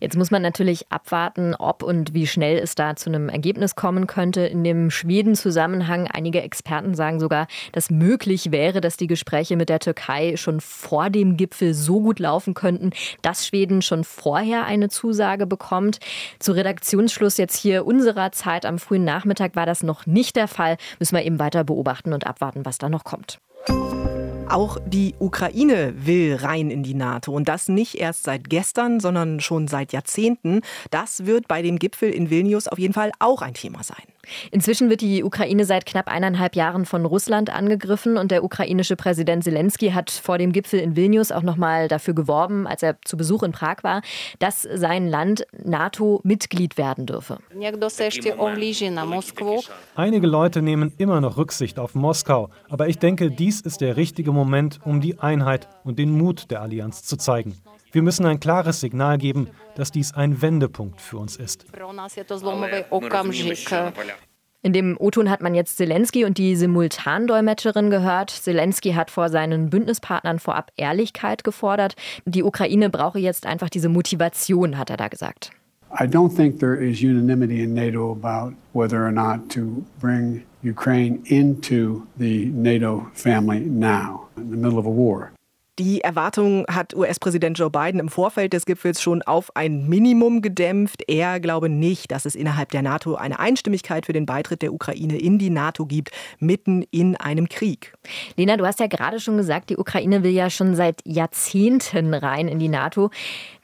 Jetzt 0.00 0.16
muss 0.16 0.30
man 0.30 0.42
natürlich 0.42 0.90
abwarten, 0.90 1.54
ob 1.54 1.82
und 1.82 2.12
wie 2.12 2.26
schnell 2.26 2.58
es 2.58 2.74
da 2.74 2.96
zu 2.96 3.08
einem 3.08 3.28
Ergebnis 3.28 3.76
kommen 3.76 4.06
könnte. 4.06 4.40
In 4.42 4.64
dem 4.64 4.90
Schweden-Zusammenhang, 4.90 6.08
einige 6.08 6.42
Experten 6.42 6.94
sagen 6.94 7.20
sogar, 7.20 7.46
dass 7.72 7.90
möglich 7.90 8.50
wäre, 8.50 8.80
dass 8.80 8.96
die 8.96 9.06
Gespräche 9.06 9.56
mit 9.56 9.68
der 9.68 9.78
Türkei 9.78 10.36
schon 10.36 10.60
vor 10.60 11.08
dem 11.10 11.36
Gipfel 11.36 11.74
so 11.74 12.00
gut 12.00 12.18
laufen 12.18 12.54
könnten, 12.54 12.90
dass 13.22 13.46
Schweden 13.46 13.80
schon 13.80 14.04
vorher 14.04 14.64
eine 14.64 14.88
Zusage 14.88 15.46
bekommt. 15.46 15.98
Zu 16.40 16.52
Redaktionsschluss 16.52 17.36
jetzt 17.36 17.56
hier 17.56 17.86
unserer 17.86 18.32
Zeit 18.32 18.66
am 18.66 18.78
frühen 18.78 19.04
Nachmittag 19.04 19.54
war 19.54 19.66
das 19.66 19.82
noch 19.82 20.06
nicht 20.06 20.36
der 20.36 20.48
Fall. 20.48 20.76
Müssen 20.98 21.16
wir 21.16 21.24
eben 21.24 21.38
weiter 21.38 21.64
beobachten 21.64 22.12
und 22.12 22.26
abwarten, 22.26 22.64
was 22.64 22.78
da 22.78 22.88
noch 22.88 23.04
kommt. 23.04 23.40
Auch 24.50 24.78
die 24.84 25.14
Ukraine 25.20 25.94
will 25.96 26.34
rein 26.34 26.72
in 26.72 26.82
die 26.82 26.94
NATO 26.94 27.30
und 27.32 27.48
das 27.48 27.68
nicht 27.68 27.94
erst 27.94 28.24
seit 28.24 28.50
gestern, 28.50 28.98
sondern 28.98 29.38
schon 29.38 29.68
seit 29.68 29.92
Jahrzehnten. 29.92 30.62
Das 30.90 31.24
wird 31.24 31.46
bei 31.46 31.62
dem 31.62 31.78
Gipfel 31.78 32.10
in 32.10 32.30
Vilnius 32.30 32.66
auf 32.66 32.80
jeden 32.80 32.92
Fall 32.92 33.12
auch 33.20 33.42
ein 33.42 33.54
Thema 33.54 33.84
sein. 33.84 34.02
Inzwischen 34.50 34.90
wird 34.90 35.00
die 35.00 35.24
Ukraine 35.24 35.64
seit 35.64 35.86
knapp 35.86 36.08
eineinhalb 36.08 36.56
Jahren 36.56 36.84
von 36.84 37.04
Russland 37.04 37.50
angegriffen 37.50 38.16
und 38.16 38.30
der 38.30 38.44
ukrainische 38.44 38.96
Präsident 38.96 39.44
Zelensky 39.44 39.90
hat 39.90 40.10
vor 40.10 40.38
dem 40.38 40.52
Gipfel 40.52 40.80
in 40.80 40.96
Vilnius 40.96 41.32
auch 41.32 41.42
nochmal 41.42 41.88
dafür 41.88 42.14
geworben, 42.14 42.66
als 42.66 42.82
er 42.82 42.96
zu 43.04 43.16
Besuch 43.16 43.42
in 43.42 43.52
Prag 43.52 43.82
war, 43.82 44.02
dass 44.38 44.62
sein 44.62 45.08
Land 45.08 45.46
NATO-Mitglied 45.64 46.76
werden 46.76 47.06
dürfe. 47.06 47.38
Einige 49.94 50.26
Leute 50.26 50.62
nehmen 50.62 50.92
immer 50.98 51.20
noch 51.20 51.36
Rücksicht 51.36 51.78
auf 51.78 51.94
Moskau, 51.94 52.50
aber 52.68 52.88
ich 52.88 52.98
denke, 52.98 53.30
dies 53.30 53.60
ist 53.60 53.80
der 53.80 53.96
richtige 53.96 54.32
Moment, 54.32 54.80
um 54.84 55.00
die 55.00 55.18
Einheit 55.18 55.68
und 55.84 55.98
den 55.98 56.16
Mut 56.16 56.50
der 56.50 56.62
Allianz 56.62 57.04
zu 57.04 57.16
zeigen. 57.16 57.56
Wir 57.92 58.02
müssen 58.02 58.26
ein 58.26 58.40
klares 58.40 58.80
Signal 58.80 59.18
geben, 59.18 59.48
dass 59.74 59.90
dies 59.90 60.14
ein 60.14 60.40
Wendepunkt 60.42 61.00
für 61.00 61.18
uns 61.18 61.36
ist. 61.36 61.64
In 64.62 64.74
dem 64.74 64.96
O-Ton 65.00 65.30
hat 65.30 65.40
man 65.40 65.54
jetzt 65.54 65.78
Zelensky 65.78 66.24
und 66.26 66.36
die 66.36 66.54
Simultandolmetscherin 66.54 67.88
gehört. 67.88 68.30
Zelensky 68.30 68.92
hat 68.92 69.10
vor 69.10 69.30
seinen 69.30 69.70
Bündnispartnern 69.70 70.38
vorab 70.38 70.70
Ehrlichkeit 70.76 71.44
gefordert. 71.44 71.96
Die 72.26 72.42
Ukraine 72.42 72.90
brauche 72.90 73.18
jetzt 73.18 73.46
einfach 73.46 73.70
diese 73.70 73.88
Motivation, 73.88 74.76
hat 74.76 74.90
er 74.90 74.98
da 74.98 75.08
gesagt. 75.08 75.50
I 75.98 76.04
don't 76.04 76.34
think 76.36 76.60
there 76.60 76.76
is 76.76 77.02
unanimity 77.02 77.62
in 77.62 77.74
NATO 77.74 78.12
about 78.12 78.54
whether 78.74 79.04
or 79.04 79.10
not 79.10 79.48
to 79.48 79.82
bring 79.98 80.44
Ukraine 80.62 81.20
into 81.24 82.02
the 82.18 82.46
NATO 82.54 83.06
family 83.14 83.60
now, 83.60 84.28
in 84.36 84.50
the 84.50 84.56
middle 84.56 84.78
of 84.78 84.86
a 84.86 84.90
war. 84.90 85.32
Die 85.80 86.02
Erwartung 86.02 86.66
hat 86.68 86.94
US-Präsident 86.94 87.58
Joe 87.58 87.70
Biden 87.70 88.00
im 88.00 88.10
Vorfeld 88.10 88.52
des 88.52 88.66
Gipfels 88.66 89.00
schon 89.00 89.22
auf 89.22 89.56
ein 89.56 89.88
Minimum 89.88 90.42
gedämpft. 90.42 91.04
Er 91.08 91.40
glaube 91.40 91.70
nicht, 91.70 92.12
dass 92.12 92.26
es 92.26 92.34
innerhalb 92.34 92.70
der 92.70 92.82
NATO 92.82 93.14
eine 93.14 93.38
Einstimmigkeit 93.38 94.04
für 94.04 94.12
den 94.12 94.26
Beitritt 94.26 94.60
der 94.60 94.74
Ukraine 94.74 95.16
in 95.16 95.38
die 95.38 95.48
NATO 95.48 95.86
gibt, 95.86 96.10
mitten 96.38 96.82
in 96.90 97.16
einem 97.16 97.48
Krieg. 97.48 97.94
Lena, 98.36 98.58
du 98.58 98.66
hast 98.66 98.78
ja 98.78 98.88
gerade 98.88 99.20
schon 99.20 99.38
gesagt, 99.38 99.70
die 99.70 99.78
Ukraine 99.78 100.22
will 100.22 100.32
ja 100.32 100.50
schon 100.50 100.76
seit 100.76 101.00
Jahrzehnten 101.06 102.12
rein 102.12 102.48
in 102.48 102.58
die 102.58 102.68
NATO. 102.68 103.08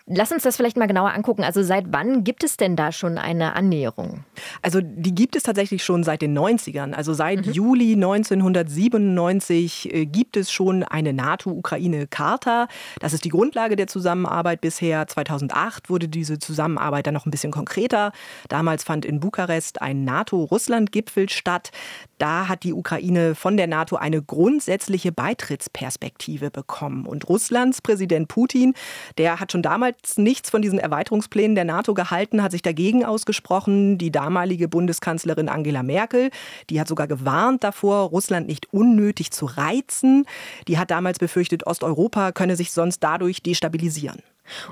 Lass 0.08 0.30
uns 0.30 0.44
das 0.44 0.56
vielleicht 0.56 0.76
mal 0.76 0.86
genauer 0.86 1.12
angucken. 1.12 1.42
Also 1.42 1.64
seit 1.64 1.86
wann 1.88 2.22
gibt 2.22 2.44
es 2.44 2.56
denn 2.56 2.76
da 2.76 2.92
schon 2.92 3.18
eine 3.18 3.56
Annäherung? 3.56 4.22
Also 4.62 4.80
die 4.80 5.12
gibt 5.12 5.34
es 5.34 5.42
tatsächlich 5.42 5.82
schon 5.82 6.04
seit 6.04 6.22
den 6.22 6.38
90ern. 6.38 6.92
Also 6.92 7.12
seit 7.12 7.44
mhm. 7.44 7.52
Juli 7.52 7.94
1997 7.94 9.92
äh, 9.92 10.06
gibt 10.06 10.36
es 10.36 10.52
schon 10.52 10.84
eine 10.84 11.12
NATO-Ukraine-Charta. 11.12 12.68
Das 13.00 13.14
ist 13.14 13.24
die 13.24 13.30
Grundlage 13.30 13.74
der 13.74 13.88
Zusammenarbeit 13.88 14.60
bisher. 14.60 15.08
2008 15.08 15.90
wurde 15.90 16.06
diese 16.06 16.38
Zusammenarbeit 16.38 17.08
dann 17.08 17.14
noch 17.14 17.26
ein 17.26 17.32
bisschen 17.32 17.50
konkreter. 17.50 18.12
Damals 18.48 18.84
fand 18.84 19.04
in 19.04 19.18
Bukarest 19.18 19.82
ein 19.82 20.04
NATO-Russland-Gipfel 20.04 21.28
statt. 21.28 21.72
Da 22.18 22.46
hat 22.46 22.62
die 22.62 22.74
Ukraine 22.74 23.34
von 23.34 23.56
der 23.56 23.66
NATO 23.66 23.96
eine 23.96 24.22
grundsätzliche 24.22 25.10
Beitrittsperspektive 25.10 26.52
bekommen. 26.52 27.06
Und 27.06 27.28
Russlands 27.28 27.82
Präsident 27.82 28.28
Putin, 28.28 28.74
der 29.18 29.40
hat 29.40 29.50
schon 29.50 29.62
damals 29.62 29.95
nichts 30.16 30.50
von 30.50 30.62
diesen 30.62 30.78
Erweiterungsplänen 30.78 31.54
der 31.54 31.64
NATO 31.64 31.94
gehalten, 31.94 32.42
hat 32.42 32.52
sich 32.52 32.62
dagegen 32.62 33.04
ausgesprochen. 33.04 33.98
Die 33.98 34.10
damalige 34.10 34.68
Bundeskanzlerin 34.68 35.48
Angela 35.48 35.82
Merkel, 35.82 36.30
die 36.70 36.80
hat 36.80 36.88
sogar 36.88 37.06
gewarnt 37.06 37.64
davor, 37.64 38.08
Russland 38.08 38.46
nicht 38.46 38.72
unnötig 38.72 39.30
zu 39.30 39.46
reizen. 39.46 40.26
Die 40.68 40.78
hat 40.78 40.90
damals 40.90 41.18
befürchtet, 41.18 41.66
Osteuropa 41.66 42.32
könne 42.32 42.56
sich 42.56 42.72
sonst 42.72 43.00
dadurch 43.00 43.42
destabilisieren. 43.42 44.22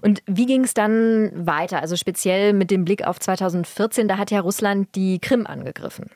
Und 0.03 0.23
wie 0.27 0.47
ging 0.47 0.65
es 0.65 0.75
dann 0.75 1.31
weiter? 1.35 1.81
Also 1.81 1.97
speziell 1.97 2.53
mit 2.53 2.71
dem 2.71 2.85
Blick 2.85 3.07
auf 3.07 3.19
2014, 3.19 4.09
da 4.09 4.19
hat 4.19 4.31
ja 4.31 4.41
Russland 4.41 4.95
die 4.95 5.19
Krim 5.19 5.47
angegriffen. 5.47 6.11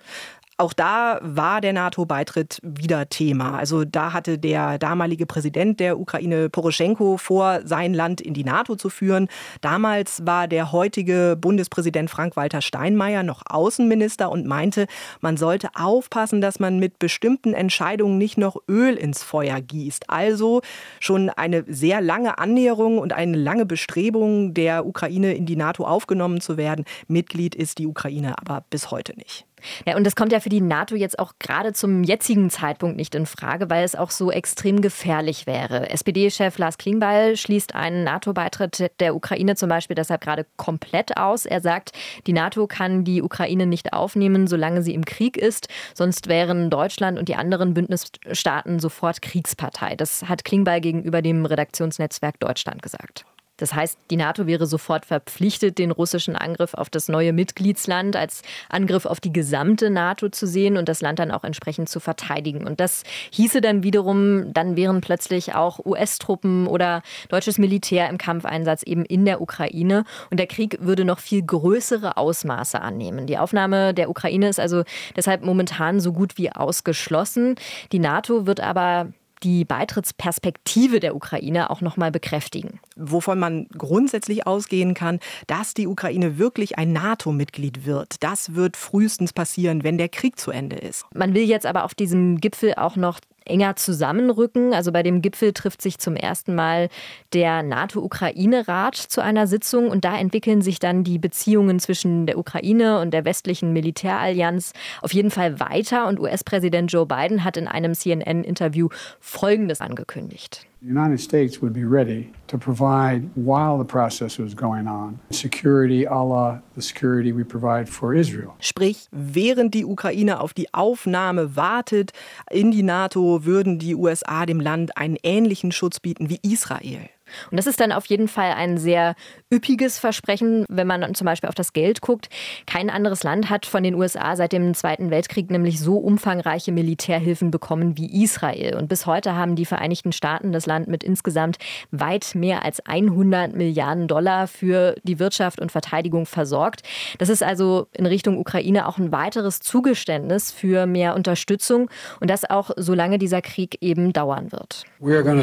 Auch 0.60 0.72
da 0.72 1.20
war 1.22 1.60
der 1.60 1.72
NATO-Beitritt 1.72 2.58
wieder 2.64 3.08
Thema. 3.08 3.56
Also 3.56 3.84
da 3.84 4.12
hatte 4.12 4.40
der 4.40 4.76
damalige 4.78 5.24
Präsident 5.24 5.78
der 5.78 6.00
Ukraine, 6.00 6.48
Poroschenko, 6.48 7.16
vor, 7.16 7.60
sein 7.64 7.94
Land 7.94 8.20
in 8.20 8.34
die 8.34 8.42
NATO 8.42 8.74
zu 8.74 8.88
führen. 8.90 9.28
Damals 9.60 10.26
war 10.26 10.48
der 10.48 10.72
heutige 10.72 11.38
Bundespräsident 11.40 12.10
Frank-Walter 12.10 12.60
Steinmeier 12.60 13.22
noch 13.22 13.42
Außenminister 13.48 14.32
und 14.32 14.46
meinte, 14.48 14.88
man 15.20 15.36
sollte 15.36 15.68
aufpassen, 15.76 16.40
dass 16.40 16.58
man 16.58 16.80
mit 16.80 16.98
bestimmten 16.98 17.54
Entscheidungen 17.54 18.18
nicht 18.18 18.36
noch 18.36 18.56
Öl 18.68 18.96
ins 18.96 19.22
Feuer 19.22 19.60
gießt. 19.60 20.10
Also 20.10 20.62
schon 20.98 21.30
eine 21.30 21.66
sehr 21.68 22.00
lange 22.00 22.38
Annäherung 22.38 22.98
und 22.98 23.12
eine 23.12 23.36
lange 23.36 23.64
Bestrebung 23.64 24.54
der 24.54 24.86
Ukraine 24.86 25.34
in 25.34 25.46
die 25.46 25.54
NATO 25.54 25.84
aufgenommen 25.84 26.40
zu 26.40 26.56
werden. 26.56 26.84
Mitglied 27.06 27.54
ist 27.54 27.78
die 27.78 27.86
Ukraine 27.86 28.34
aber 28.40 28.64
bis 28.70 28.90
heute 28.90 29.16
nicht. 29.16 29.47
Ja, 29.86 29.96
und 29.96 30.04
das 30.04 30.16
kommt 30.16 30.32
ja 30.32 30.40
für 30.40 30.48
die 30.48 30.60
NATO 30.60 30.94
jetzt 30.94 31.18
auch 31.18 31.32
gerade 31.38 31.72
zum 31.72 32.02
jetzigen 32.02 32.50
Zeitpunkt 32.50 32.96
nicht 32.96 33.14
in 33.14 33.26
Frage, 33.26 33.70
weil 33.70 33.84
es 33.84 33.94
auch 33.94 34.10
so 34.10 34.30
extrem 34.30 34.80
gefährlich 34.80 35.46
wäre. 35.46 35.90
SPD-Chef 35.90 36.58
Lars 36.58 36.78
Klingbeil 36.78 37.36
schließt 37.36 37.74
einen 37.74 38.04
NATO-Beitritt 38.04 38.90
der 39.00 39.14
Ukraine 39.14 39.56
zum 39.56 39.68
Beispiel 39.68 39.94
deshalb 39.94 40.20
gerade 40.20 40.46
komplett 40.56 41.16
aus. 41.16 41.46
Er 41.46 41.60
sagt, 41.60 41.92
die 42.26 42.32
NATO 42.32 42.66
kann 42.66 43.04
die 43.04 43.22
Ukraine 43.22 43.66
nicht 43.66 43.92
aufnehmen, 43.92 44.46
solange 44.46 44.82
sie 44.82 44.94
im 44.94 45.04
Krieg 45.04 45.36
ist. 45.36 45.68
Sonst 45.94 46.28
wären 46.28 46.70
Deutschland 46.70 47.18
und 47.18 47.28
die 47.28 47.36
anderen 47.36 47.74
Bündnisstaaten 47.74 48.78
sofort 48.78 49.22
Kriegspartei. 49.22 49.96
Das 49.96 50.28
hat 50.28 50.44
Klingbeil 50.44 50.80
gegenüber 50.80 51.22
dem 51.22 51.46
Redaktionsnetzwerk 51.46 52.38
Deutschland 52.40 52.82
gesagt. 52.82 53.24
Das 53.58 53.74
heißt, 53.74 53.98
die 54.10 54.16
NATO 54.16 54.46
wäre 54.46 54.66
sofort 54.66 55.04
verpflichtet, 55.04 55.78
den 55.78 55.90
russischen 55.90 56.34
Angriff 56.34 56.74
auf 56.74 56.88
das 56.88 57.08
neue 57.08 57.32
Mitgliedsland 57.32 58.16
als 58.16 58.42
Angriff 58.70 59.04
auf 59.04 59.20
die 59.20 59.32
gesamte 59.32 59.90
NATO 59.90 60.30
zu 60.30 60.46
sehen 60.46 60.76
und 60.76 60.88
das 60.88 61.02
Land 61.02 61.18
dann 61.18 61.30
auch 61.30 61.44
entsprechend 61.44 61.88
zu 61.88 62.00
verteidigen. 62.00 62.66
Und 62.66 62.80
das 62.80 63.02
hieße 63.32 63.60
dann 63.60 63.82
wiederum, 63.82 64.52
dann 64.54 64.76
wären 64.76 65.00
plötzlich 65.00 65.54
auch 65.54 65.84
US-Truppen 65.84 66.66
oder 66.66 67.02
deutsches 67.28 67.58
Militär 67.58 68.08
im 68.08 68.16
Kampfeinsatz 68.16 68.82
eben 68.84 69.04
in 69.04 69.24
der 69.24 69.40
Ukraine. 69.40 70.04
Und 70.30 70.38
der 70.38 70.46
Krieg 70.46 70.78
würde 70.80 71.04
noch 71.04 71.18
viel 71.18 71.42
größere 71.42 72.16
Ausmaße 72.16 72.80
annehmen. 72.80 73.26
Die 73.26 73.38
Aufnahme 73.38 73.92
der 73.92 74.08
Ukraine 74.08 74.48
ist 74.48 74.60
also 74.60 74.84
deshalb 75.16 75.44
momentan 75.44 76.00
so 76.00 76.12
gut 76.12 76.38
wie 76.38 76.50
ausgeschlossen. 76.50 77.56
Die 77.92 77.98
NATO 77.98 78.46
wird 78.46 78.60
aber 78.60 79.08
die 79.42 79.64
Beitrittsperspektive 79.64 81.00
der 81.00 81.14
Ukraine 81.14 81.70
auch 81.70 81.80
noch 81.80 81.96
mal 81.96 82.10
bekräftigen. 82.10 82.80
Wovon 82.96 83.38
man 83.38 83.66
grundsätzlich 83.76 84.46
ausgehen 84.46 84.94
kann, 84.94 85.20
dass 85.46 85.74
die 85.74 85.86
Ukraine 85.86 86.38
wirklich 86.38 86.78
ein 86.78 86.92
NATO-Mitglied 86.92 87.86
wird. 87.86 88.22
Das 88.22 88.54
wird 88.54 88.76
frühestens 88.76 89.32
passieren, 89.32 89.84
wenn 89.84 89.98
der 89.98 90.08
Krieg 90.08 90.38
zu 90.38 90.50
Ende 90.50 90.76
ist. 90.76 91.04
Man 91.14 91.34
will 91.34 91.44
jetzt 91.44 91.66
aber 91.66 91.84
auf 91.84 91.94
diesem 91.94 92.40
Gipfel 92.40 92.74
auch 92.74 92.96
noch 92.96 93.20
enger 93.48 93.76
zusammenrücken. 93.76 94.72
Also 94.72 94.92
bei 94.92 95.02
dem 95.02 95.22
Gipfel 95.22 95.52
trifft 95.52 95.82
sich 95.82 95.98
zum 95.98 96.16
ersten 96.16 96.54
Mal 96.54 96.88
der 97.32 97.62
NATO-Ukraine-Rat 97.62 98.96
zu 98.96 99.22
einer 99.22 99.46
Sitzung 99.46 99.90
und 99.90 100.04
da 100.04 100.16
entwickeln 100.16 100.62
sich 100.62 100.78
dann 100.78 101.02
die 101.02 101.18
Beziehungen 101.18 101.80
zwischen 101.80 102.26
der 102.26 102.38
Ukraine 102.38 103.00
und 103.00 103.12
der 103.12 103.24
westlichen 103.24 103.72
Militärallianz 103.72 104.72
auf 105.02 105.12
jeden 105.12 105.30
Fall 105.30 105.58
weiter 105.60 106.06
und 106.06 106.20
US-Präsident 106.20 106.92
Joe 106.92 107.06
Biden 107.06 107.44
hat 107.44 107.56
in 107.56 107.66
einem 107.66 107.94
CNN-Interview 107.94 108.88
Folgendes 109.20 109.80
angekündigt. 109.80 110.67
The 110.80 110.86
United 110.86 111.18
States 111.18 111.60
would 111.60 111.72
be 111.72 111.84
ready 111.84 112.30
to 112.46 112.56
provide, 112.56 113.30
while 113.34 113.78
the 113.78 113.84
process 113.84 114.38
was 114.38 114.54
going 114.54 114.86
on, 114.86 115.18
security 115.30 116.04
a 116.04 116.14
la 116.14 116.60
the 116.76 116.82
security 116.82 117.32
we 117.32 117.42
provide 117.42 117.88
for 117.88 118.14
Israel. 118.14 118.54
Sprich, 118.60 119.08
während 119.10 119.74
die 119.74 119.84
Ukraine 119.84 120.38
auf 120.38 120.54
die 120.54 120.72
Aufnahme 120.72 121.56
wartet 121.56 122.12
in 122.48 122.70
die 122.70 122.84
NATO, 122.84 123.44
würden 123.44 123.80
die 123.80 123.96
USA 123.96 124.46
dem 124.46 124.60
Land 124.60 124.96
einen 124.96 125.16
ähnlichen 125.24 125.72
Schutz 125.72 125.98
bieten 125.98 126.30
wie 126.30 126.38
Israel. 126.42 127.10
Und 127.50 127.56
das 127.56 127.66
ist 127.66 127.80
dann 127.80 127.92
auf 127.92 128.06
jeden 128.06 128.28
Fall 128.28 128.52
ein 128.52 128.78
sehr 128.78 129.14
üppiges 129.52 129.98
Versprechen, 129.98 130.64
wenn 130.68 130.86
man 130.86 131.14
zum 131.14 131.24
Beispiel 131.24 131.48
auf 131.48 131.54
das 131.54 131.72
Geld 131.72 132.00
guckt. 132.00 132.28
Kein 132.66 132.90
anderes 132.90 133.22
Land 133.22 133.50
hat 133.50 133.66
von 133.66 133.82
den 133.82 133.94
USA 133.94 134.36
seit 134.36 134.52
dem 134.52 134.74
Zweiten 134.74 135.10
Weltkrieg 135.10 135.50
nämlich 135.50 135.80
so 135.80 135.96
umfangreiche 135.98 136.72
Militärhilfen 136.72 137.50
bekommen 137.50 137.96
wie 137.96 138.22
Israel. 138.22 138.76
Und 138.76 138.88
bis 138.88 139.06
heute 139.06 139.34
haben 139.34 139.56
die 139.56 139.64
Vereinigten 139.64 140.12
Staaten 140.12 140.52
das 140.52 140.66
Land 140.66 140.88
mit 140.88 141.04
insgesamt 141.04 141.58
weit 141.90 142.34
mehr 142.34 142.64
als 142.64 142.80
100 142.84 143.54
Milliarden 143.54 144.08
Dollar 144.08 144.46
für 144.46 144.94
die 145.02 145.18
Wirtschaft 145.18 145.60
und 145.60 145.72
Verteidigung 145.72 146.26
versorgt. 146.26 146.82
Das 147.18 147.28
ist 147.28 147.42
also 147.42 147.86
in 147.92 148.06
Richtung 148.06 148.38
Ukraine 148.38 148.86
auch 148.86 148.98
ein 148.98 149.12
weiteres 149.12 149.60
Zugeständnis 149.60 150.52
für 150.52 150.86
mehr 150.86 151.14
Unterstützung 151.14 151.90
und 152.20 152.30
das 152.30 152.48
auch 152.48 152.70
solange 152.76 153.18
dieser 153.18 153.42
Krieg 153.42 153.78
eben 153.80 154.12
dauern 154.12 154.52
wird. 154.52 154.84
We 155.00 155.14
are 155.14 155.22
going 155.22 155.38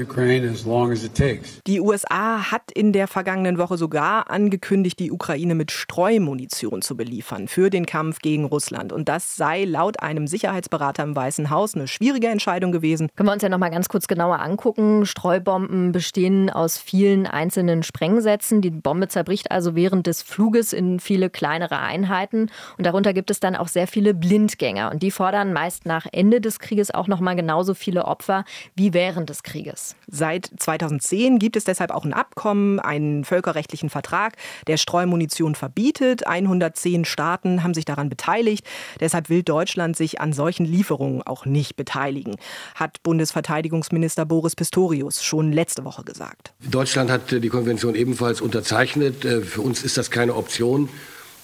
Ukraine 0.00 0.50
as 0.50 0.64
long 0.64 0.92
as 0.92 1.04
it 1.04 1.14
takes. 1.14 1.23
Die 1.66 1.80
USA 1.80 2.50
hat 2.50 2.70
in 2.72 2.92
der 2.92 3.08
vergangenen 3.08 3.58
Woche 3.58 3.76
sogar 3.76 4.30
angekündigt, 4.30 4.98
die 4.98 5.10
Ukraine 5.10 5.54
mit 5.54 5.70
Streumunition 5.70 6.82
zu 6.82 6.96
beliefern 6.96 7.48
für 7.48 7.70
den 7.70 7.86
Kampf 7.86 8.18
gegen 8.20 8.44
Russland. 8.44 8.92
Und 8.92 9.08
das 9.08 9.36
sei 9.36 9.64
laut 9.64 10.00
einem 10.00 10.26
Sicherheitsberater 10.26 11.02
im 11.02 11.16
Weißen 11.16 11.50
Haus 11.50 11.74
eine 11.74 11.88
schwierige 11.88 12.28
Entscheidung 12.28 12.72
gewesen. 12.72 13.08
Können 13.16 13.28
wir 13.28 13.32
uns 13.32 13.42
ja 13.42 13.48
noch 13.48 13.58
mal 13.58 13.70
ganz 13.70 13.88
kurz 13.88 14.06
genauer 14.06 14.40
angucken. 14.40 15.06
Streubomben 15.06 15.92
bestehen 15.92 16.50
aus 16.50 16.78
vielen 16.78 17.26
einzelnen 17.26 17.82
Sprengsätzen. 17.82 18.60
Die 18.60 18.70
Bombe 18.70 19.08
zerbricht 19.08 19.50
also 19.50 19.74
während 19.74 20.06
des 20.06 20.22
Fluges 20.22 20.72
in 20.72 21.00
viele 21.00 21.30
kleinere 21.30 21.78
Einheiten. 21.78 22.50
Und 22.76 22.86
darunter 22.86 23.12
gibt 23.14 23.30
es 23.30 23.40
dann 23.40 23.56
auch 23.56 23.68
sehr 23.68 23.86
viele 23.86 24.14
Blindgänger. 24.14 24.90
Und 24.90 25.02
die 25.02 25.10
fordern 25.10 25.52
meist 25.52 25.86
nach 25.86 26.06
Ende 26.12 26.40
des 26.40 26.58
Krieges 26.58 26.92
auch 26.92 27.08
noch 27.08 27.20
mal 27.20 27.34
genauso 27.34 27.74
viele 27.74 28.04
Opfer 28.04 28.44
wie 28.74 28.92
während 28.92 29.30
des 29.30 29.42
Krieges. 29.42 29.96
Seit 30.06 30.50
2010 30.56 31.13
2010 31.14 31.38
gibt 31.38 31.56
es 31.56 31.64
deshalb 31.64 31.90
auch 31.90 32.04
ein 32.04 32.12
Abkommen, 32.12 32.80
einen 32.80 33.24
völkerrechtlichen 33.24 33.90
Vertrag, 33.90 34.36
der 34.66 34.76
Streumunition 34.76 35.54
verbietet. 35.54 36.26
110 36.26 37.04
Staaten 37.04 37.62
haben 37.62 37.74
sich 37.74 37.84
daran 37.84 38.08
beteiligt. 38.08 38.66
Deshalb 39.00 39.28
will 39.28 39.42
Deutschland 39.42 39.96
sich 39.96 40.20
an 40.20 40.32
solchen 40.32 40.66
Lieferungen 40.66 41.22
auch 41.22 41.46
nicht 41.46 41.76
beteiligen, 41.76 42.36
hat 42.74 43.02
Bundesverteidigungsminister 43.02 44.26
Boris 44.26 44.56
Pistorius 44.56 45.22
schon 45.22 45.52
letzte 45.52 45.84
Woche 45.84 46.04
gesagt. 46.04 46.52
Deutschland 46.68 47.10
hat 47.10 47.30
die 47.30 47.48
Konvention 47.48 47.94
ebenfalls 47.94 48.40
unterzeichnet. 48.40 49.24
Äh, 49.24 49.42
für 49.42 49.60
uns 49.60 49.82
ist 49.82 49.96
das 49.96 50.10
keine 50.10 50.34
Option. 50.34 50.88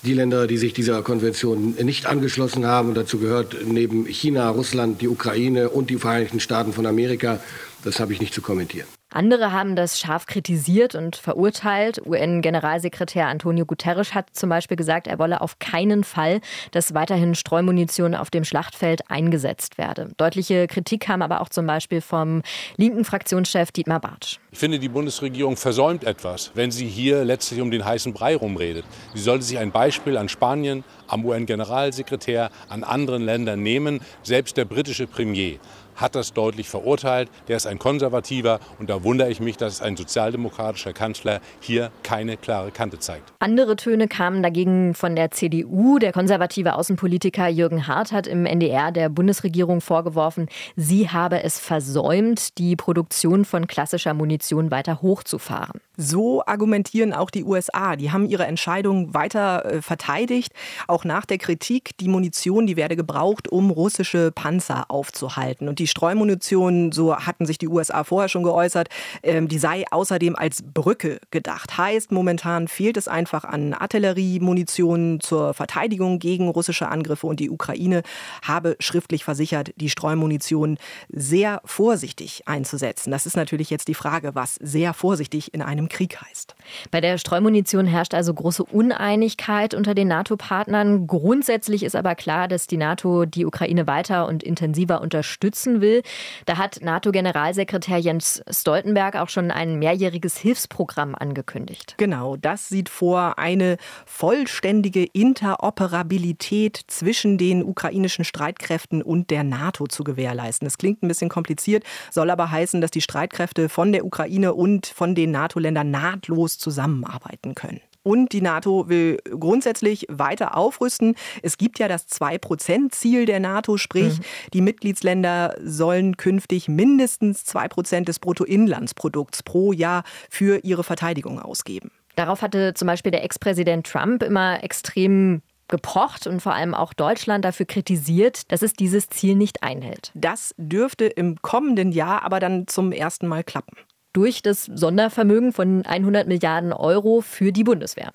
Die 0.02 0.14
Länder, 0.14 0.46
die 0.46 0.56
sich 0.56 0.72
dieser 0.72 1.02
Konvention 1.02 1.74
nicht 1.82 2.06
angeschlossen 2.06 2.64
haben, 2.64 2.94
dazu 2.94 3.18
gehört 3.18 3.54
neben 3.66 4.06
China, 4.06 4.48
Russland, 4.48 5.02
die 5.02 5.08
Ukraine 5.08 5.68
und 5.68 5.90
die 5.90 5.96
Vereinigten 5.96 6.40
Staaten 6.40 6.72
von 6.72 6.86
Amerika, 6.86 7.38
das 7.84 8.00
habe 8.00 8.14
ich 8.14 8.20
nicht 8.20 8.32
zu 8.32 8.40
kommentieren. 8.40 8.86
Andere 9.12 9.50
haben 9.50 9.74
das 9.74 9.98
scharf 9.98 10.26
kritisiert 10.26 10.94
und 10.94 11.16
verurteilt. 11.16 12.00
UN-Generalsekretär 12.06 13.26
Antonio 13.26 13.66
Guterres 13.66 14.14
hat 14.14 14.26
zum 14.32 14.48
Beispiel 14.50 14.76
gesagt, 14.76 15.08
er 15.08 15.18
wolle 15.18 15.40
auf 15.40 15.58
keinen 15.58 16.04
Fall, 16.04 16.40
dass 16.70 16.94
weiterhin 16.94 17.34
Streumunition 17.34 18.14
auf 18.14 18.30
dem 18.30 18.44
Schlachtfeld 18.44 19.10
eingesetzt 19.10 19.78
werde. 19.78 20.10
Deutliche 20.16 20.68
Kritik 20.68 21.00
kam 21.00 21.22
aber 21.22 21.40
auch 21.40 21.48
zum 21.48 21.66
Beispiel 21.66 22.00
vom 22.00 22.42
linken 22.76 23.04
Fraktionschef 23.04 23.72
Dietmar 23.72 23.98
Bartsch. 23.98 24.38
Ich 24.52 24.58
finde, 24.60 24.78
die 24.78 24.88
Bundesregierung 24.88 25.56
versäumt 25.56 26.04
etwas, 26.04 26.52
wenn 26.54 26.70
sie 26.70 26.86
hier 26.86 27.24
letztlich 27.24 27.60
um 27.60 27.72
den 27.72 27.84
heißen 27.84 28.12
Brei 28.12 28.36
rumredet. 28.36 28.84
Sie 29.14 29.22
sollte 29.22 29.44
sich 29.44 29.58
ein 29.58 29.72
Beispiel 29.72 30.16
an 30.18 30.28
Spanien, 30.28 30.84
am 31.08 31.24
UN-Generalsekretär, 31.24 32.50
an 32.68 32.84
anderen 32.84 33.22
Ländern 33.24 33.60
nehmen. 33.60 34.00
Selbst 34.22 34.56
der 34.56 34.66
britische 34.66 35.08
Premier 35.08 35.58
hat 36.00 36.14
das 36.14 36.32
deutlich 36.32 36.68
verurteilt. 36.68 37.30
Der 37.48 37.56
ist 37.56 37.66
ein 37.66 37.78
Konservativer 37.78 38.60
und 38.78 38.90
da 38.90 39.04
wundere 39.04 39.30
ich 39.30 39.40
mich, 39.40 39.56
dass 39.56 39.82
ein 39.82 39.96
sozialdemokratischer 39.96 40.92
Kanzler 40.92 41.40
hier 41.60 41.90
keine 42.02 42.36
klare 42.36 42.70
Kante 42.70 42.98
zeigt. 42.98 43.32
Andere 43.38 43.76
Töne 43.76 44.08
kamen 44.08 44.42
dagegen 44.42 44.94
von 44.94 45.16
der 45.16 45.30
CDU. 45.30 45.98
Der 45.98 46.12
konservative 46.12 46.74
Außenpolitiker 46.74 47.48
Jürgen 47.48 47.86
Hart 47.86 48.12
hat 48.12 48.26
im 48.26 48.46
NDR 48.46 48.92
der 48.92 49.08
Bundesregierung 49.08 49.80
vorgeworfen, 49.80 50.48
sie 50.76 51.08
habe 51.08 51.42
es 51.42 51.58
versäumt, 51.58 52.58
die 52.58 52.76
Produktion 52.76 53.44
von 53.44 53.66
klassischer 53.66 54.14
Munition 54.14 54.70
weiter 54.70 55.02
hochzufahren. 55.02 55.80
So 56.02 56.42
argumentieren 56.46 57.12
auch 57.12 57.28
die 57.28 57.44
USA. 57.44 57.94
Die 57.94 58.10
haben 58.10 58.26
ihre 58.26 58.46
Entscheidung 58.46 59.12
weiter 59.12 59.66
äh, 59.66 59.82
verteidigt, 59.82 60.50
auch 60.88 61.04
nach 61.04 61.26
der 61.26 61.36
Kritik, 61.36 61.90
die 61.98 62.08
Munition, 62.08 62.66
die 62.66 62.78
werde 62.78 62.96
gebraucht, 62.96 63.48
um 63.48 63.70
russische 63.70 64.32
Panzer 64.32 64.86
aufzuhalten. 64.90 65.68
Und 65.68 65.78
die 65.78 65.86
Streumunition, 65.86 66.90
so 66.90 67.14
hatten 67.14 67.44
sich 67.44 67.58
die 67.58 67.68
USA 67.68 68.02
vorher 68.04 68.30
schon 68.30 68.44
geäußert, 68.44 68.88
ähm, 69.22 69.46
die 69.46 69.58
sei 69.58 69.84
außerdem 69.90 70.36
als 70.36 70.62
Brücke 70.62 71.20
gedacht. 71.30 71.76
Heißt, 71.76 72.12
momentan 72.12 72.66
fehlt 72.66 72.96
es 72.96 73.06
einfach 73.06 73.44
an 73.44 73.74
Artilleriemunition 73.74 75.20
zur 75.20 75.52
Verteidigung 75.52 76.18
gegen 76.18 76.48
russische 76.48 76.88
Angriffe 76.88 77.26
und 77.26 77.40
die 77.40 77.50
Ukraine 77.50 78.04
habe 78.40 78.74
schriftlich 78.80 79.22
versichert, 79.24 79.74
die 79.76 79.90
Streumunition 79.90 80.78
sehr 81.10 81.60
vorsichtig 81.66 82.48
einzusetzen. 82.48 83.10
Das 83.10 83.26
ist 83.26 83.36
natürlich 83.36 83.68
jetzt 83.68 83.88
die 83.88 83.94
Frage, 83.94 84.34
was 84.34 84.54
sehr 84.54 84.94
vorsichtig 84.94 85.52
in 85.52 85.60
einem 85.60 85.89
Krieg 85.90 86.16
heißt. 86.20 86.54
Bei 86.90 87.00
der 87.00 87.18
Streumunition 87.18 87.86
herrscht 87.86 88.14
also 88.14 88.32
große 88.32 88.64
Uneinigkeit 88.64 89.74
unter 89.74 89.94
den 89.94 90.08
NATO-Partnern. 90.08 91.06
Grundsätzlich 91.06 91.82
ist 91.82 91.96
aber 91.96 92.14
klar, 92.14 92.48
dass 92.48 92.66
die 92.66 92.76
NATO 92.76 93.26
die 93.26 93.44
Ukraine 93.44 93.86
weiter 93.86 94.26
und 94.26 94.42
intensiver 94.42 95.00
unterstützen 95.00 95.80
will. 95.80 96.02
Da 96.46 96.56
hat 96.56 96.78
NATO-Generalsekretär 96.80 97.98
Jens 97.98 98.42
Stoltenberg 98.48 99.16
auch 99.16 99.28
schon 99.28 99.50
ein 99.50 99.78
mehrjähriges 99.78 100.38
Hilfsprogramm 100.38 101.14
angekündigt. 101.14 101.94
Genau, 101.98 102.36
das 102.36 102.68
sieht 102.68 102.88
vor 102.88 103.38
eine 103.38 103.76
vollständige 104.06 105.04
Interoperabilität 105.04 106.80
zwischen 106.86 107.36
den 107.36 107.64
ukrainischen 107.64 108.24
Streitkräften 108.24 109.02
und 109.02 109.30
der 109.30 109.44
NATO 109.44 109.86
zu 109.86 110.04
gewährleisten. 110.04 110.66
Das 110.66 110.78
klingt 110.78 111.02
ein 111.02 111.08
bisschen 111.08 111.28
kompliziert, 111.28 111.84
soll 112.10 112.30
aber 112.30 112.50
heißen, 112.50 112.80
dass 112.80 112.90
die 112.90 113.00
Streitkräfte 113.00 113.68
von 113.68 113.92
der 113.92 114.04
Ukraine 114.04 114.54
und 114.54 114.86
von 114.86 115.14
den 115.14 115.32
NATO-Ländern 115.32 115.69
nahtlos 115.70 116.58
zusammenarbeiten 116.58 117.54
können. 117.54 117.80
Und 118.02 118.32
die 118.32 118.40
NATO 118.40 118.88
will 118.88 119.18
grundsätzlich 119.24 120.06
weiter 120.08 120.56
aufrüsten. 120.56 121.16
Es 121.42 121.58
gibt 121.58 121.78
ja 121.78 121.86
das 121.86 122.08
2-Prozent-Ziel 122.08 123.26
der 123.26 123.40
NATO, 123.40 123.76
sprich, 123.76 124.18
mhm. 124.18 124.24
die 124.54 124.62
Mitgliedsländer 124.62 125.56
sollen 125.62 126.16
künftig 126.16 126.68
mindestens 126.68 127.44
2 127.44 127.68
Prozent 127.68 128.08
des 128.08 128.18
Bruttoinlandsprodukts 128.18 129.42
pro 129.42 129.72
Jahr 129.72 130.04
für 130.30 130.64
ihre 130.64 130.82
Verteidigung 130.82 131.40
ausgeben. 131.40 131.90
Darauf 132.16 132.42
hatte 132.42 132.74
zum 132.74 132.86
Beispiel 132.86 133.12
der 133.12 133.22
Ex-Präsident 133.22 133.86
Trump 133.86 134.22
immer 134.22 134.64
extrem 134.64 135.42
gepocht 135.68 136.26
und 136.26 136.40
vor 136.40 136.54
allem 136.54 136.74
auch 136.74 136.92
Deutschland 136.92 137.44
dafür 137.44 137.64
kritisiert, 137.64 138.50
dass 138.50 138.62
es 138.62 138.72
dieses 138.72 139.08
Ziel 139.08 139.36
nicht 139.36 139.62
einhält. 139.62 140.10
Das 140.14 140.54
dürfte 140.58 141.06
im 141.06 141.40
kommenden 141.40 141.92
Jahr 141.92 142.24
aber 142.24 142.40
dann 142.40 142.66
zum 142.66 142.92
ersten 142.92 143.28
Mal 143.28 143.44
klappen. 143.44 143.76
Durch 144.12 144.42
das 144.42 144.64
Sondervermögen 144.64 145.52
von 145.52 145.84
100 145.86 146.26
Milliarden 146.26 146.72
Euro 146.72 147.20
für 147.20 147.52
die 147.52 147.64
Bundeswehr. 147.64 148.10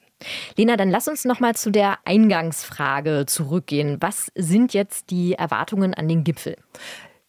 Lena, 0.57 0.75
dann 0.75 0.89
lass 0.89 1.07
uns 1.07 1.25
noch 1.25 1.39
mal 1.39 1.55
zu 1.55 1.71
der 1.71 1.99
Eingangsfrage 2.05 3.25
zurückgehen. 3.27 3.97
Was 4.01 4.31
sind 4.35 4.73
jetzt 4.73 5.09
die 5.09 5.33
Erwartungen 5.33 5.93
an 5.93 6.07
den 6.07 6.23
Gipfel? 6.23 6.55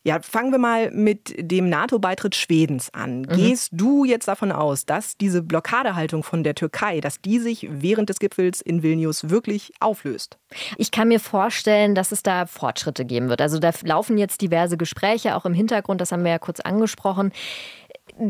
Ja, 0.07 0.21
fangen 0.23 0.53
wir 0.53 0.59
mal 0.61 0.93
mit 0.93 1.35
dem 1.37 1.69
NATO-Beitritt 1.69 2.37
Schwedens 2.37 2.95
an. 2.95 3.23
Mhm. 3.23 3.27
Gehst 3.27 3.71
du 3.73 4.05
jetzt 4.05 4.29
davon 4.29 4.53
aus, 4.53 4.87
dass 4.87 5.17
diese 5.17 5.43
Blockadehaltung 5.43 6.23
von 6.23 6.45
der 6.45 6.55
Türkei, 6.55 7.01
dass 7.01 7.21
die 7.21 7.41
sich 7.41 7.67
während 7.69 8.09
des 8.09 8.21
Gipfels 8.21 8.61
in 8.61 8.85
Vilnius 8.85 9.31
wirklich 9.31 9.73
auflöst? 9.81 10.39
Ich 10.77 10.93
kann 10.93 11.09
mir 11.09 11.19
vorstellen, 11.19 11.97
dass 11.97 12.13
es 12.13 12.23
da 12.23 12.47
Fortschritte 12.47 13.05
geben 13.05 13.29
wird. 13.29 13.41
Also 13.41 13.59
da 13.59 13.73
laufen 13.83 14.17
jetzt 14.17 14.43
diverse 14.43 14.77
Gespräche 14.77 15.35
auch 15.35 15.45
im 15.45 15.55
Hintergrund, 15.55 16.01
das 16.01 16.13
haben 16.13 16.23
wir 16.23 16.31
ja 16.31 16.39
kurz 16.39 16.61
angesprochen. 16.61 17.33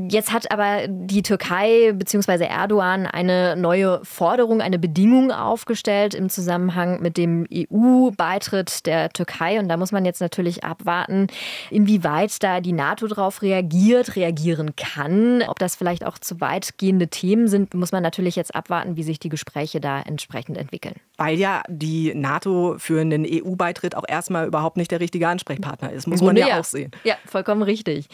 Jetzt 0.09 0.33
hat 0.33 0.51
aber 0.51 0.89
die 0.89 1.23
Türkei 1.23 1.93
bzw. 1.93 2.45
Erdogan 2.45 3.07
eine 3.07 3.57
neue 3.57 4.01
Forderung, 4.05 4.61
eine 4.61 4.79
Bedingung 4.79 5.31
aufgestellt 5.31 6.15
im 6.15 6.29
Zusammenhang 6.29 7.01
mit 7.03 7.17
dem 7.17 7.47
EU-Beitritt 7.53 8.87
der 8.87 9.11
Türkei. 9.11 9.61
Und 9.61 9.69
da 9.69 9.77
muss 9.77 9.93
man 9.93 10.05
jetzt 10.05 10.21
natürlich 10.21 10.65
abwarten, 10.65 11.29
inwieweit 11.71 12.43
da 12.43 12.61
die 12.61 12.73
NATO 12.73 13.07
darauf 13.07 13.43
reagiert, 13.43 14.17
reagieren 14.17 14.75
kann. 14.77 15.45
Ob 15.47 15.59
das 15.59 15.77
vielleicht 15.77 16.05
auch 16.05 16.19
zu 16.19 16.41
weitgehende 16.41 17.09
Themen 17.09 17.47
sind, 17.47 17.75
muss 17.75 17.93
man 17.93 18.03
natürlich 18.03 18.35
jetzt 18.35 18.55
abwarten, 18.55 18.97
wie 18.97 19.05
sich 19.05 19.21
die 19.21 19.29
Gespräche 19.29 19.81
da 19.81 20.01
entsprechend 20.01 20.59
entwickeln. 20.59 20.97
Weil 21.17 21.39
ja 21.39 21.63
die 21.69 22.13
NATO 22.15 22.75
für 22.79 23.01
einen 23.01 23.25
EU-Beitritt 23.25 23.95
auch 23.95 24.05
erstmal 24.09 24.47
überhaupt 24.47 24.79
nicht 24.79 24.91
der 24.91 25.01
richtige 25.01 25.29
Ansprechpartner 25.29 25.93
ist, 25.93 26.09
muss 26.09 26.23
man 26.23 26.37
ja, 26.37 26.49
ja 26.49 26.61
auch 26.61 26.65
sehen. 26.65 26.91
Ja, 27.05 27.15
vollkommen 27.25 27.63
richtig. 27.63 28.09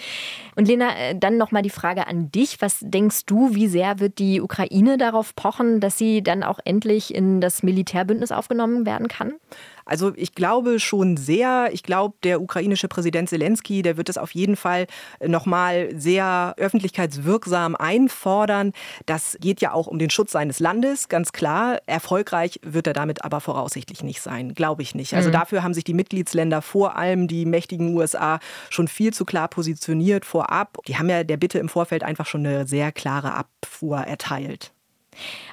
Und 0.55 0.69
Lena, 0.69 0.97
äh, 0.99 1.15
dann 1.17 1.39
noch 1.39 1.51
mal 1.53 1.63
die 1.63 1.71
Frage 1.71 2.07
an 2.07 2.31
dich. 2.31 2.61
Was 2.61 2.79
denkst 2.81 3.27
du, 3.27 3.55
wie 3.55 3.69
sehr 3.69 4.01
wird 4.01 4.19
die 4.19 4.41
Ukraine 4.41 4.99
darauf 4.99 5.35
pochen, 5.37 5.81
dass 5.81 5.99
sie 5.99 6.23
dann 6.23 6.43
auch 6.43 6.59
endlich 6.65 7.15
in 7.15 7.41
das 7.41 7.63
Militärbündnis 7.63 8.33
aufgenommen 8.33 8.87
werden 8.87 9.09
kann? 9.09 9.35
Also 9.85 10.13
ich 10.17 10.35
glaube 10.35 10.81
schon 10.81 11.17
sehr. 11.17 11.71
Ich 11.73 11.83
glaube, 11.83 12.17
der 12.23 12.41
ukrainische 12.41 12.89
Präsident 12.89 13.29
Zelensky, 13.29 13.83
der 13.83 13.97
wird 13.97 14.09
es 14.09 14.19
auf 14.19 14.33
jeden 14.33 14.57
Fall 14.57 14.87
nochmal 15.25 15.89
sehr 15.97 16.55
öffentlichkeitswirksam 16.57 17.77
einfordern. 17.77 18.73
Das 19.07 19.37
geht 19.41 19.61
ja 19.61 19.73
auch 19.73 19.87
um 19.87 19.99
den 19.99 20.11
Schutz 20.11 20.33
seines 20.33 20.61
Landes, 20.61 21.09
ganz 21.09 21.33
klar. 21.33 21.79
Erfolgreich 21.87 22.61
wird 22.63 22.87
er 22.87 22.93
damit 22.93 23.25
aber 23.25 23.41
voraussichtlich 23.41 24.03
nicht 24.03 24.23
sein, 24.23 24.55
glaube 24.55 24.83
ich 24.83 24.95
nicht. 24.95 25.15
Also 25.15 25.29
mhm. 25.29 25.35
dafür 25.35 25.63
haben 25.63 25.75
sich 25.75 25.85
die 25.85 25.95
Mitgliedsländer, 25.95 26.63
vor 26.63 26.97
allem 26.97 27.29
die 27.29 27.47
mächtigen 27.47 27.95
USA, 27.95 28.39
schon 28.71 28.89
viel 28.89 29.13
zu 29.13 29.25
klar 29.25 29.49
positioniert 29.49 30.25
vorab. 30.25 30.79
Die 30.87 30.97
haben 30.99 31.09
ja 31.09 31.25
der 31.25 31.37
Bitte 31.37 31.59
im 31.59 31.69
Vorfeld 31.69 32.03
einfach 32.03 32.27
schon 32.27 32.47
eine 32.47 32.67
sehr 32.67 32.93
klare 32.93 33.35
Abfuhr 33.35 33.99
erteilt. 33.99 34.73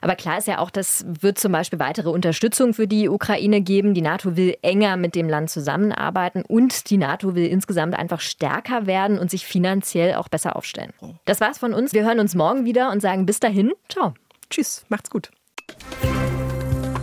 Aber 0.01 0.15
klar 0.15 0.37
ist 0.37 0.47
ja 0.47 0.59
auch, 0.59 0.69
das 0.69 1.05
wird 1.07 1.39
zum 1.39 1.51
Beispiel 1.51 1.79
weitere 1.79 2.09
Unterstützung 2.09 2.73
für 2.73 2.87
die 2.87 3.09
Ukraine 3.09 3.61
geben. 3.61 3.93
Die 3.93 4.01
NATO 4.01 4.35
will 4.35 4.55
enger 4.61 4.97
mit 4.97 5.15
dem 5.15 5.29
Land 5.29 5.49
zusammenarbeiten 5.49 6.43
und 6.47 6.89
die 6.89 6.97
NATO 6.97 7.35
will 7.35 7.47
insgesamt 7.47 7.95
einfach 7.95 8.21
stärker 8.21 8.85
werden 8.85 9.19
und 9.19 9.29
sich 9.29 9.45
finanziell 9.45 10.15
auch 10.15 10.29
besser 10.29 10.55
aufstellen. 10.55 10.93
Das 11.25 11.41
war's 11.41 11.57
von 11.57 11.73
uns. 11.73 11.93
Wir 11.93 12.03
hören 12.03 12.19
uns 12.19 12.35
morgen 12.35 12.65
wieder 12.65 12.91
und 12.91 13.01
sagen 13.01 13.25
bis 13.25 13.39
dahin. 13.39 13.73
Ciao. 13.89 14.13
Tschüss. 14.49 14.85
Macht's 14.89 15.09
gut. 15.09 15.29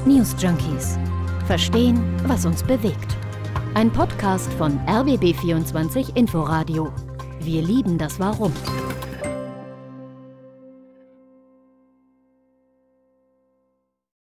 News 0.04 0.34
Junkies. 0.38 0.98
Verstehen, 1.46 2.02
was 2.26 2.44
uns 2.44 2.62
bewegt. 2.62 3.16
Ein 3.74 3.92
Podcast 3.92 4.52
von 4.54 4.78
RBB24 4.86 6.16
Inforadio. 6.16 6.92
Wir 7.40 7.62
lieben 7.62 7.98
das 7.98 8.18
Warum. 8.18 8.52